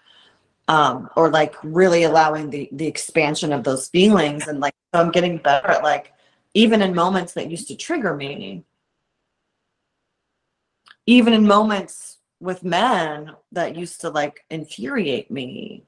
[0.68, 5.10] Um, or like really allowing the the expansion of those feelings and like so I'm
[5.10, 6.14] getting better at like
[6.54, 8.64] even in moments that used to trigger me,
[11.04, 15.84] even in moments with men that used to like infuriate me,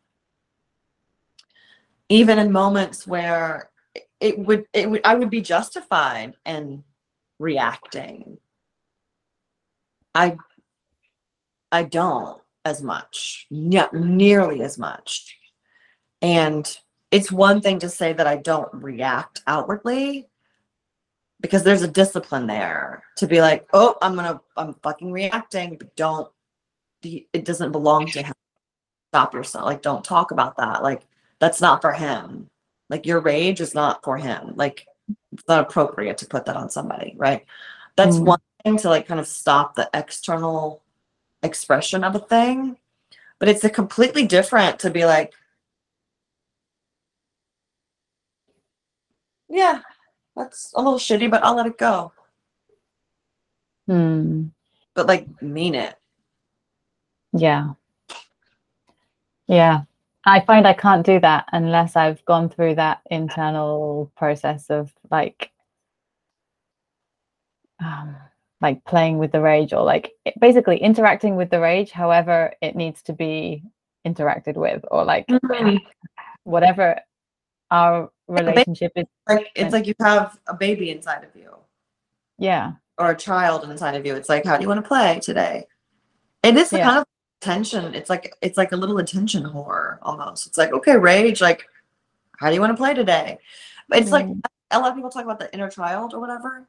[2.10, 3.70] even in moments where
[4.20, 6.84] it would it would I would be justified in
[7.38, 8.38] reacting.
[10.14, 10.36] I
[11.70, 15.36] I don't as much, not nearly as much.
[16.22, 16.78] And
[17.10, 20.28] it's one thing to say that I don't react outwardly,
[21.40, 25.94] because there's a discipline there to be like, oh, I'm gonna, I'm fucking reacting, but
[25.96, 26.28] don't,
[27.02, 28.34] it doesn't belong to him.
[29.12, 29.64] Stop yourself.
[29.66, 30.82] Like, don't talk about that.
[30.82, 31.02] Like,
[31.38, 32.48] that's not for him.
[32.88, 34.54] Like, your rage is not for him.
[34.56, 34.86] Like,
[35.48, 37.44] not appropriate to put that on somebody, right?
[37.96, 38.24] That's Mm.
[38.26, 40.82] one thing to like kind of stop the external
[41.42, 42.78] expression of a thing,
[43.38, 45.32] but it's a completely different to be like,
[49.48, 49.80] yeah,
[50.34, 52.12] that's a little shitty, but I'll let it go.
[53.86, 54.46] Hmm.
[54.94, 55.94] But like mean it.
[57.32, 57.74] Yeah.
[59.46, 59.82] Yeah.
[60.26, 65.50] I find I can't do that unless I've gone through that internal process of like
[67.80, 68.16] um
[68.60, 73.02] like playing with the rage or like basically interacting with the rage however it needs
[73.02, 73.62] to be
[74.06, 75.28] interacted with or like
[76.44, 76.98] whatever
[77.70, 81.54] our relationship is Like it's like you have a baby inside of you
[82.38, 84.14] yeah or a child inside of you.
[84.14, 85.66] It's like, how do you want to play today?
[86.42, 86.84] It is the Yeah.
[86.84, 87.06] kind of
[87.40, 87.94] attention.
[87.94, 90.46] It's like it's like a little attention whore almost.
[90.46, 91.66] It's like, okay, rage, like,
[92.38, 93.38] how do you want to play today?
[93.88, 94.40] But it's like Mm.
[94.70, 96.66] a lot of people talk about the inner child or whatever.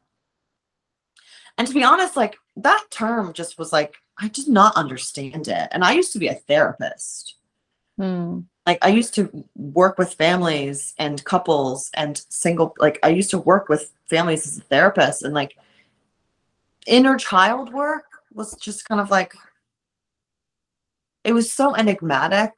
[1.57, 5.67] And to be honest, like that term just was like, I did not understand it.
[5.71, 7.35] And I used to be a therapist.
[7.97, 8.41] Hmm.
[8.67, 13.39] like I used to work with families and couples and single like I used to
[13.39, 15.57] work with families as a therapist and like
[16.85, 18.05] inner child work
[18.35, 19.33] was just kind of like
[21.27, 22.51] it was so enigmatic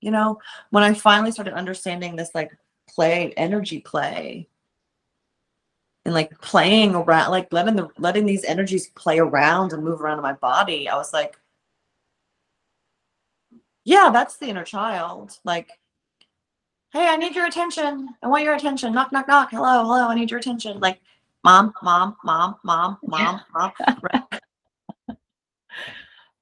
[0.00, 0.38] you know
[0.70, 2.50] when I finally started understanding this like
[2.88, 4.48] play energy play
[6.04, 10.18] and like playing around like letting the letting these energies play around and move around
[10.18, 11.38] in my body I was like
[13.86, 15.38] yeah, that's the inner child.
[15.44, 15.70] Like,
[16.92, 18.08] hey, I need your attention.
[18.20, 18.92] I want your attention.
[18.92, 19.50] Knock, knock, knock.
[19.52, 20.08] Hello, hello.
[20.08, 20.80] I need your attention.
[20.80, 21.00] Like,
[21.44, 23.72] mom, mom, mom, mom, mom, mom.
[24.02, 24.22] Right.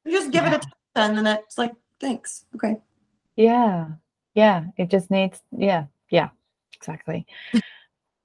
[0.07, 0.55] You just give Yeah.
[0.55, 2.45] it attention, then it's like, thanks.
[2.55, 2.77] Okay.
[3.37, 3.89] yeah.
[4.35, 4.65] Yeah.
[4.77, 5.87] It just needs yeah.
[6.11, 6.31] Yeah.
[6.75, 7.27] Exactly.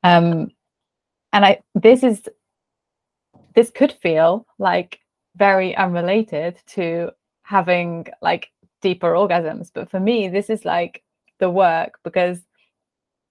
[0.03, 0.51] Um
[1.33, 2.27] and i this is
[3.55, 4.99] this could feel like
[5.35, 7.11] very unrelated to
[7.43, 8.49] having like
[8.81, 11.03] deeper orgasms but for me this is like
[11.39, 12.39] the work because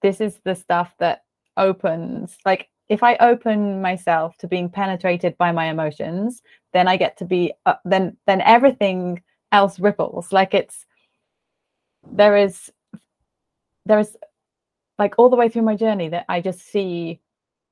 [0.01, 1.23] this is the stuff that
[1.57, 6.41] opens like if i open myself to being penetrated by my emotions
[6.73, 10.31] then i get to be uh, then then everything else ripples.
[10.31, 10.85] Like it's
[12.11, 12.71] there is
[13.85, 14.17] there is
[14.97, 17.19] like all the way through my journey that i just see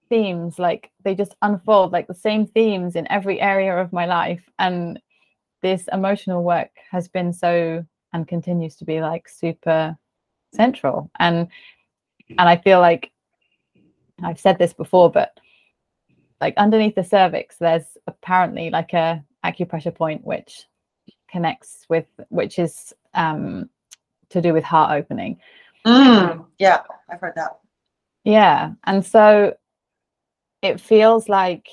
[0.09, 4.49] themes like they just unfold like the same themes in every area of my life.
[4.59, 4.99] And
[5.61, 9.97] this emotional work has been so and continues to be like super
[10.53, 11.11] central.
[11.19, 11.47] And
[12.29, 13.11] and i feel like
[14.23, 15.39] i've said this before but
[16.41, 20.65] like underneath the cervix there's apparently like a acupressure point which
[21.29, 23.69] connects with which is um
[24.29, 25.37] to do with heart opening
[25.85, 27.59] Mm, yeah, I've heard that.
[28.25, 29.55] yeah and so
[30.61, 31.67] it feels like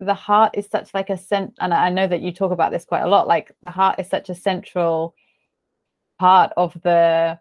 [0.00, 2.84] the heart is such like a cent and i know that you talk about this
[2.84, 5.14] quite a lot like the heart is such a central
[6.18, 7.38] part of the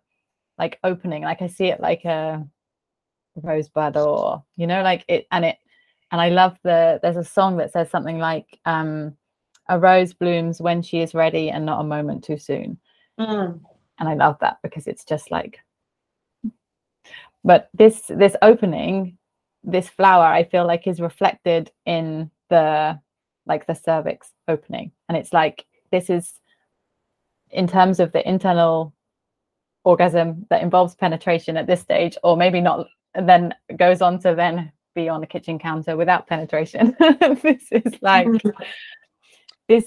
[0.58, 2.46] like opening like i see it like a
[3.42, 5.58] rosebud or you know like it and it
[6.12, 9.16] and i love the there's a song that says something like um
[9.70, 12.78] a rose blooms when she is ready and not a moment too soon.
[13.20, 13.62] Mm,
[14.00, 15.60] and I love that because it's just like
[17.44, 19.18] but this this opening
[19.64, 23.00] this flower i feel like is reflected in the
[23.50, 24.92] like the cervix opening.
[25.10, 26.34] And it's like this is
[27.50, 28.94] in terms of the internal
[29.84, 34.36] orgasm that involves penetration at this stage or maybe not and then goes on to
[34.36, 36.96] then be on a kitchen counter without penetration.
[37.42, 38.28] This is like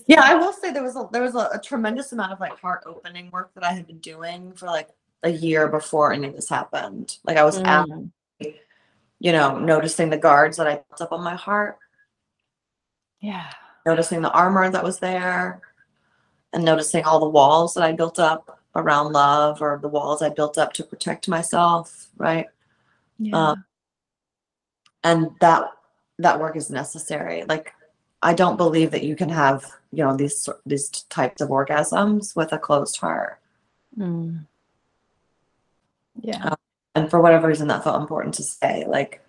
[0.07, 2.59] Yeah, I will say there was a there was a, a tremendous amount of like
[2.59, 4.89] heart opening work that I had been doing for like
[5.23, 7.19] a year before any of this happened.
[7.25, 8.11] Like I was Mm,
[9.21, 11.79] you know, noticing the guards that I built up on my heart,
[13.21, 13.51] yeah.
[13.87, 15.61] Noticing the armor that was there,
[16.53, 20.29] and noticing all the walls that I built up around love or the walls I
[20.29, 22.47] built up to protect myself, right?
[23.19, 23.55] yeah.
[25.05, 25.65] And that
[26.19, 27.45] that work is necessary.
[27.45, 27.73] Like
[28.23, 32.53] i don't believe that you can have you know these these types of orgasms with
[32.53, 33.39] a closed heart
[33.99, 34.47] Mm.
[36.23, 36.55] yeah
[36.95, 39.21] and for whatever reason that felt important to say like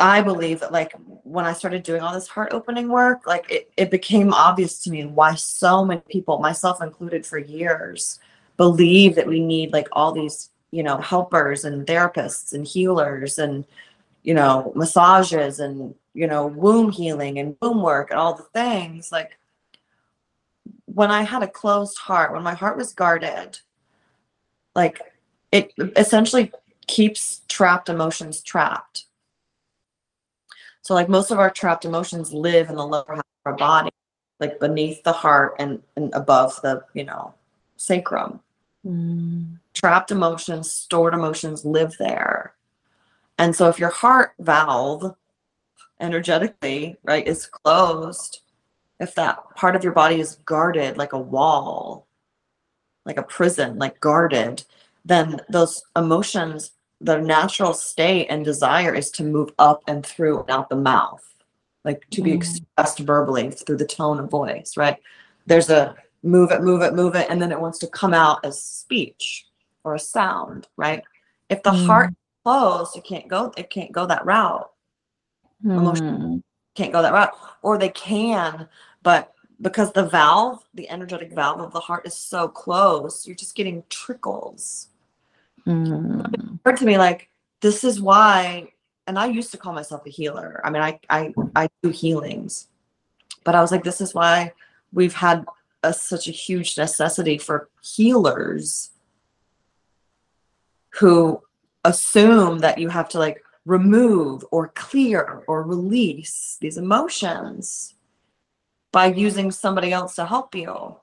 [0.00, 0.92] i believe that like
[1.22, 4.90] when i started doing all this heart opening work like it, it became obvious to
[4.90, 8.18] me why so many people myself included for years
[8.56, 13.64] believe that we need like all these you know helpers and therapists and healers and
[14.24, 19.12] you know massages and you know womb healing and womb work and all the things
[19.12, 19.38] like
[20.86, 23.58] when i had a closed heart when my heart was guarded
[24.74, 25.00] like
[25.52, 26.52] it essentially
[26.86, 29.06] keeps trapped emotions trapped
[30.82, 33.90] so like most of our trapped emotions live in the lower half of our body
[34.40, 37.34] like beneath the heart and, and above the you know
[37.76, 38.40] sacrum
[38.86, 39.58] Mm.
[39.74, 42.54] trapped emotions, stored emotions live there.
[43.38, 45.14] And so if your heart valve
[46.00, 48.42] energetically, right, is closed,
[48.98, 52.06] if that part of your body is guarded like a wall,
[53.06, 54.64] like a prison, like guarded,
[55.04, 60.50] then those emotions, the natural state and desire is to move up and through and
[60.50, 61.24] out the mouth,
[61.84, 62.36] like to be Mm.
[62.36, 64.98] expressed verbally through the tone of voice, right?
[65.46, 68.44] There's a move it, move it, move it, and then it wants to come out
[68.44, 69.46] as speech
[69.84, 71.02] or a sound, right?
[71.48, 72.12] If the heart
[72.44, 74.70] closed, it can't go, it can't go that route.
[75.64, 76.42] Emotion- Mm.
[76.74, 77.34] Can't go that route.
[77.62, 78.68] Or they can,
[79.02, 83.54] but because the valve, the energetic valve of the heart is so close, you're just
[83.54, 84.88] getting trickles.
[85.66, 86.54] Mm.
[86.54, 87.28] occurred to me like
[87.60, 88.72] this is why
[89.06, 92.68] and i used to call myself a healer i mean i i, I do healings
[93.44, 94.54] but i was like this is why
[94.94, 95.44] we've had
[95.82, 98.90] a, such a huge necessity for healers
[100.98, 101.42] who
[101.84, 107.94] assume that you have to like remove or clear or release these emotions
[108.90, 110.96] by using somebody else to help you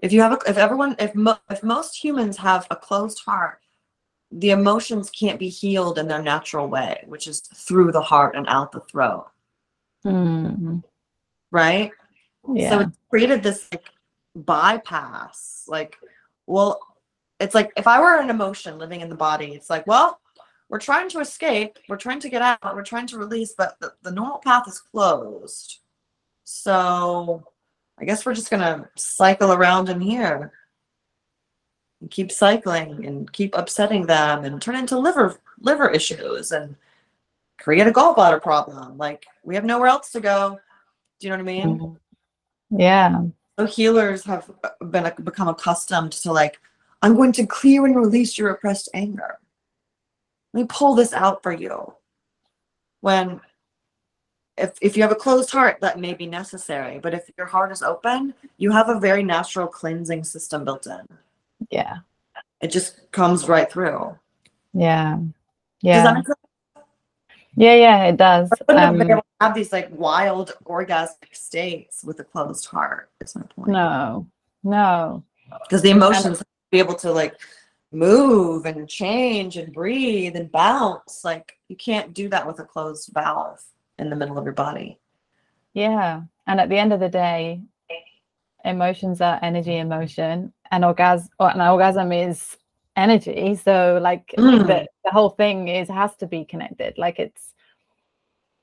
[0.00, 3.60] if you have a, if everyone if mo- if most humans have a closed heart
[4.32, 8.46] the emotions can't be healed in their natural way which is through the heart and
[8.48, 9.26] out the throat
[10.04, 10.82] Mm.
[11.52, 11.90] right
[12.54, 12.70] Yeah.
[12.70, 13.86] so it created this like
[14.34, 15.96] bypass like
[16.46, 16.80] well
[17.38, 20.20] it's like if i were an emotion living in the body it's like well
[20.68, 21.78] we're trying to escape.
[21.88, 22.74] We're trying to get out.
[22.74, 25.80] We're trying to release but the, the normal path is closed.
[26.44, 27.44] So
[27.98, 30.52] i guess we're just gonna cycle around in here.
[32.00, 36.76] And keep cycling and keep upsetting them and turn into liver liver issues and
[37.58, 38.98] create a gallbladder problem.
[38.98, 40.58] Like we have nowhere else to go.
[41.18, 41.78] Do you know what i mean?
[41.78, 41.96] Mm.
[42.70, 43.22] Yeah.
[43.58, 44.50] so healers have
[44.90, 46.58] been become accustomed to like
[47.00, 49.38] i'm going to clear and release your repressed anger
[50.56, 51.92] let me pull this out for you
[53.02, 53.40] when
[54.56, 57.70] if, if you have a closed heart that may be necessary but if your heart
[57.70, 61.06] is open you have a very natural cleansing system built in
[61.70, 61.98] Yeah.
[62.62, 64.18] it just comes right through
[64.72, 65.18] Yeah.
[65.82, 66.02] Yeah.
[66.04, 66.38] that make sense?
[67.54, 67.74] Yeah.
[67.74, 68.04] Yeah.
[68.04, 68.50] It does.
[68.52, 73.10] I wouldn't have been Um, have these like wild orgasmic states with a closed heart
[73.20, 74.26] is my point no.
[74.62, 75.22] No.
[75.64, 77.34] because the emotions be able to like
[77.96, 83.10] move and change and breathe and bounce like you can't do that with a closed
[83.14, 83.62] valve
[83.98, 84.98] in the middle of your body
[85.72, 86.22] Yeah.
[86.48, 87.60] And at the end of the day,
[88.64, 92.56] emotions are energy emotion and orgasm or an orgasm is
[92.96, 93.54] energy.
[93.66, 94.66] So like Mm.
[94.66, 96.92] the, the whole thing is has to be connected.
[96.98, 97.44] Like it's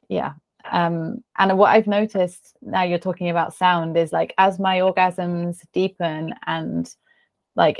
[0.09, 0.33] yeah.
[0.71, 5.55] Um and what I've noticed now you're talking about sound is like as my orgasms
[5.73, 6.83] deepen and
[7.55, 7.79] like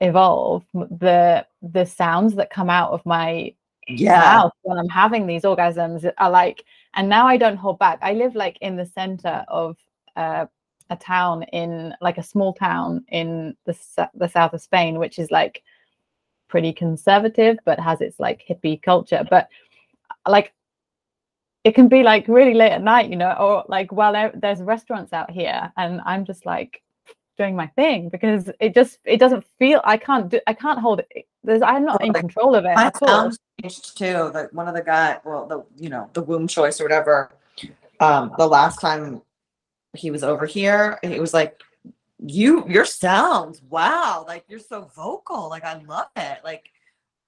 [0.00, 3.54] evolve the the sounds that come out of my
[3.88, 6.64] yeah mouth when I'm having these orgasms are like,
[6.94, 7.98] and now I don't hold back.
[8.02, 9.76] I live like in the center of
[10.16, 10.46] uh,
[10.90, 13.76] a town in like a small town in the
[14.14, 15.62] the south of Spain, which is like
[16.50, 19.48] pretty conservative but has its like hippie culture but
[20.28, 20.52] like
[21.62, 25.12] it can be like really late at night you know or like well there's restaurants
[25.12, 26.82] out here and i'm just like
[27.40, 30.98] doing my thing because it just it doesn't feel i can't do i can't hold
[31.00, 34.30] it there's i'm not in control of it My at all sound changed too.
[34.34, 37.30] Like one of the guy, well, the you know the womb choice or whatever.
[38.00, 39.22] Um, the last time
[39.94, 41.60] he was over here, he was like,
[42.18, 44.24] "You, your sounds, wow!
[44.26, 45.48] Like you're so vocal.
[45.48, 46.38] Like I love it.
[46.44, 46.70] Like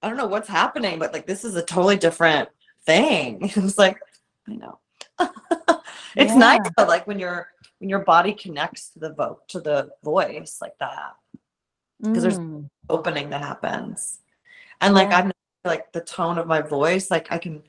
[0.01, 2.49] I don't know what's happening, but like this is a totally different
[2.85, 3.99] thing." It was like,
[4.47, 4.79] I know.
[6.15, 6.69] it's nice Yeah.
[6.77, 7.52] though, like when your
[7.83, 11.15] when your body connects to the vote to the voice like that.
[12.01, 12.69] 'cause there's- Mm.
[12.89, 14.19] opening that happens
[14.81, 15.17] and like Yeah.
[15.19, 15.31] i'm
[15.63, 17.63] like the tone of my voice like i can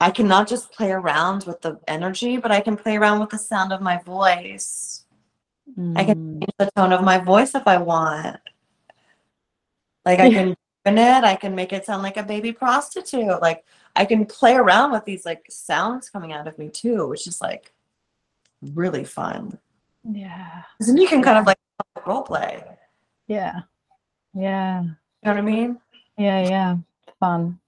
[0.00, 3.30] i can not just play around with the energy but i can play around with
[3.30, 5.04] the sound of my voice
[5.96, 6.40] I can- Mm.
[6.40, 8.40] change the tone of my voice if i want
[10.06, 10.48] like i can
[10.84, 13.64] deepen it i can make it sound like a baby prostitute like
[13.96, 17.40] i can play around with these like sounds coming out of me too which is
[17.40, 17.73] like
[18.74, 19.58] really fun.
[20.04, 20.62] Yeah.
[20.78, 21.58] 'Cause then you can kind of like
[22.06, 22.62] role play
[23.26, 23.60] yeah.
[24.34, 24.82] Yeah.
[24.82, 24.88] You
[25.24, 25.78] know what i mean?
[26.18, 26.76] Yeah, yeah,
[27.18, 27.58] fun.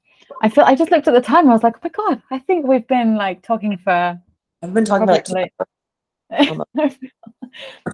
[0.42, 1.48] I feel I just looked at the time.
[1.48, 4.20] I was like, oh my god, I think we've been like talking for
[4.62, 5.52] i've been talking about it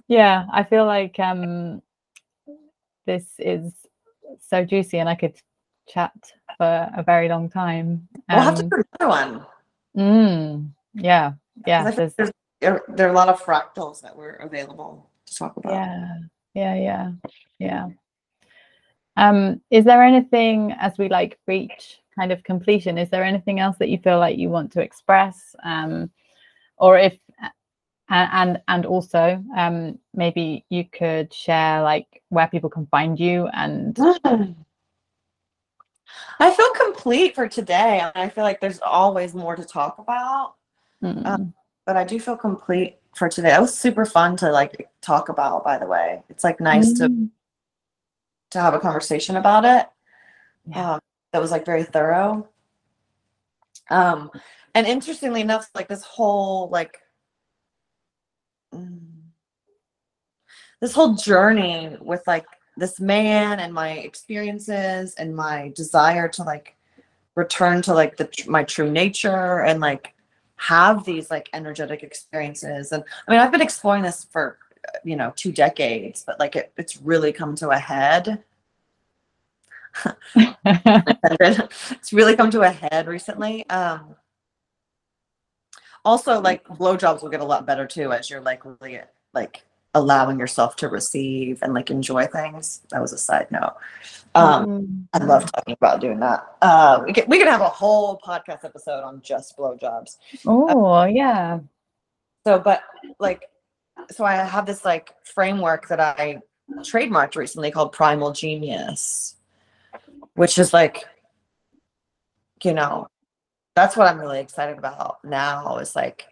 [0.07, 1.81] yeah, I feel like um,
[3.05, 3.71] this is
[4.39, 5.35] so juicy, and I could
[5.87, 6.13] chat
[6.57, 8.07] for a very long time.
[8.29, 9.45] we'll have to Um, do another one.
[9.95, 11.33] mm, yeah,
[11.67, 12.31] yeah, there's, there's,
[12.63, 15.73] there, there are a lot of fractals that were available to talk about.
[15.73, 16.17] yeah,
[16.53, 17.11] yeah, yeah,
[17.59, 17.87] yeah.
[19.17, 22.97] Um, is there anything as we like reach kind of completion?
[22.97, 25.55] Is there anything else that you feel like you want to express?
[25.63, 26.09] Um,
[26.77, 27.17] or if
[28.09, 33.97] and and, also um, maybe you could share like where people can find you and
[36.39, 38.03] I feel complete for today.
[38.13, 40.55] I, feel like there's always more to talk about,
[41.03, 41.53] Mm,
[41.85, 43.49] but I do feel complete for today.
[43.49, 46.23] That was super fun to like talk about, by the way.
[46.29, 47.29] It's like nice to mm,
[48.51, 49.87] to have a conversation about it.
[50.65, 50.93] Yeah.
[50.93, 50.99] Um,
[51.31, 52.47] that was like very thorough.
[53.89, 54.31] Um,
[54.75, 56.97] and interestingly enough, like this whole like
[58.73, 58.99] mm,
[60.79, 62.45] this whole journey with like
[62.77, 66.75] this man and my experiences and my desire to like
[67.35, 70.13] return to like the tr- my true nature and like
[70.63, 74.57] have these like energetic experiences and i mean i've been exploring this for
[75.03, 78.43] you know two decades but like it, it's really come to a head
[80.65, 83.67] it's really come to a head recently.
[83.69, 84.15] Um,
[86.05, 88.99] also, like blowjobs will get a lot better too as you're like really
[89.33, 92.81] like allowing yourself to receive and like enjoy things.
[92.89, 93.75] That was a side note.
[94.35, 96.55] Um, Mm, I love talking about doing that.
[96.61, 100.17] Uh, we could we could have a whole podcast episode on just blowjobs.
[100.47, 101.59] oh yeah
[102.45, 102.81] So, but
[103.19, 103.45] like,
[104.09, 106.39] so I have this like framework that I
[106.79, 109.35] trademarked recently called Primal Genius,
[110.33, 111.05] which is like,
[112.63, 113.07] you know,
[113.75, 116.25] that's what I'm really excited about now is like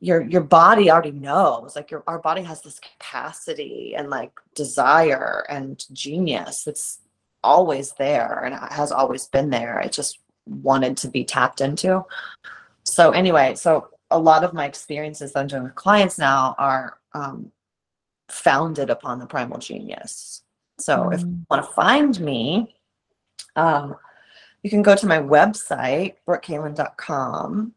[0.00, 5.46] your your body already knows like your our body has this capacity and like desire
[5.48, 7.00] and genius that's
[7.42, 9.80] always there and it has always been there.
[9.80, 12.04] It just wanted to be tapped into.
[12.84, 16.98] So anyway so a lot of my experiences that i'm doing with clients now are
[17.14, 17.50] um,
[18.28, 20.42] founded upon the primal genius.
[20.78, 22.76] So if you Mm, want to find me
[23.56, 23.96] um,
[24.62, 27.74] you can go to my website brookekalin.com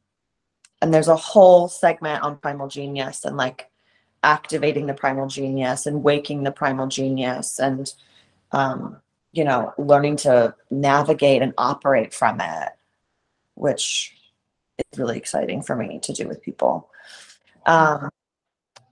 [0.81, 3.69] and there's a whole segment on primal genius and like
[4.23, 7.93] activating the primal genius and waking the primal genius and
[8.51, 8.97] um,
[9.31, 12.69] you know learning to navigate and operate from it
[13.55, 14.15] which
[14.77, 16.89] is really exciting for me to do with people.
[17.65, 18.09] Um,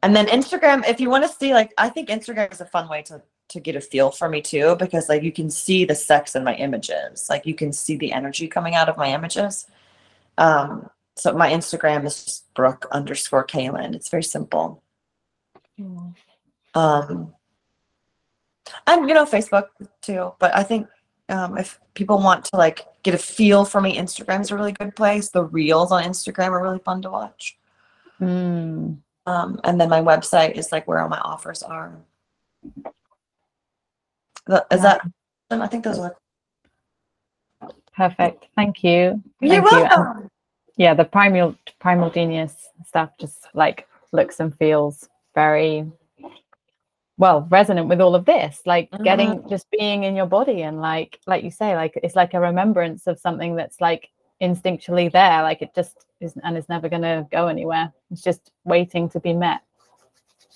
[0.02, 2.88] and then instagram if you want to see like i think instagram is a fun
[2.90, 5.96] way to to get a feel for me too because like you can see the
[5.96, 7.28] sex in my images.
[7.30, 9.68] Like you can see the energy coming out of my images.
[10.38, 14.84] Um so my instagram is just brooke underscore kaylin it's very simple
[15.80, 16.14] mm.
[16.74, 17.34] um
[18.88, 19.68] and you know facebook
[20.02, 20.88] too but i think
[21.30, 24.72] um if people want to like get a feel for me instagram is a really
[24.74, 27.58] good place the reels on instagram are really fun to watch
[28.22, 29.00] Mm.
[29.26, 31.98] um and then my website is like where all my offers are
[34.48, 35.00] is Yeah.
[35.50, 36.16] that i think those are
[37.96, 38.48] Perfect.
[38.56, 39.24] Thank you.
[39.40, 39.62] you're you.
[39.64, 40.30] Welcome
[40.78, 45.86] yeah, the primal primal genius stuff just like looks and feels very
[47.18, 49.04] well resonant with all of this like Mm-hmm.
[49.04, 52.40] getting just being in your body and like like you say like it's like a
[52.40, 54.10] remembrance of something that's like
[54.42, 58.52] instinctually there like it just is and it's never going to go anywhere it's just
[58.66, 59.62] waiting to be met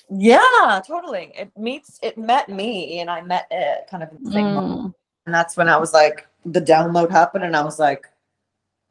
[0.09, 1.31] Yeah, totally.
[1.35, 4.81] It meets it met me and I met it kind of in the same moment.
[4.81, 4.93] Mm,
[5.27, 8.07] And that's when I was like the download happened and I was like,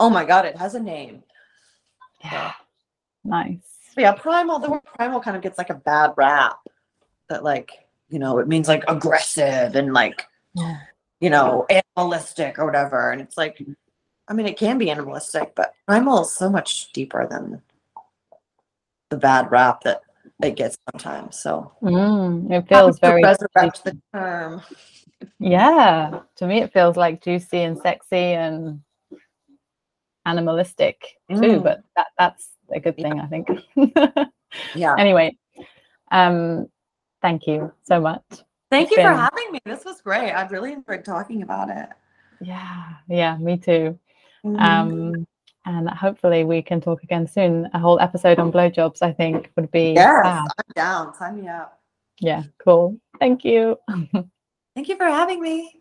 [0.01, 1.23] oh my god, it has a name.
[2.25, 2.53] yeah
[3.25, 3.61] nice
[3.95, 6.59] But yeah, primal, the word primal kind of gets like a bad rap
[7.29, 7.71] that like,
[8.09, 10.79] you know, it means like aggressive and like, yeah
[11.21, 11.67] you know,
[11.97, 13.11] animalistic or whatever.
[13.11, 13.61] And it's like,
[14.29, 17.61] I mean, it can be animalistic, but primal is so much deeper than
[19.11, 20.03] the bad rap that
[20.43, 21.41] it gets sometimes.
[21.41, 24.63] So Mm, it feels very resurrect the term.
[25.41, 28.81] yeah to me it feels like juicy and sexy and
[30.29, 30.97] animalistic
[31.31, 31.63] too Mm.
[31.63, 32.45] but that that's
[32.75, 33.47] a good thing i think
[34.75, 34.95] Yeah.
[34.99, 35.37] anyway
[36.11, 36.67] um
[37.23, 38.23] thank you so much
[38.71, 39.61] Thank It's you for having me.
[39.65, 40.31] This was great.
[40.31, 41.89] I really enjoyed talking about it.
[42.41, 43.99] yeah yeah me too
[44.45, 44.61] Mhm.
[44.61, 45.27] um
[45.65, 49.71] and hopefully we can talk again soon a whole episode on blowjobs i think would
[49.73, 50.25] be yes.
[50.25, 51.15] I'm down.
[51.15, 51.81] Sign me up.
[52.21, 53.77] yeah cool thank you
[54.77, 55.78] Thank you for having me.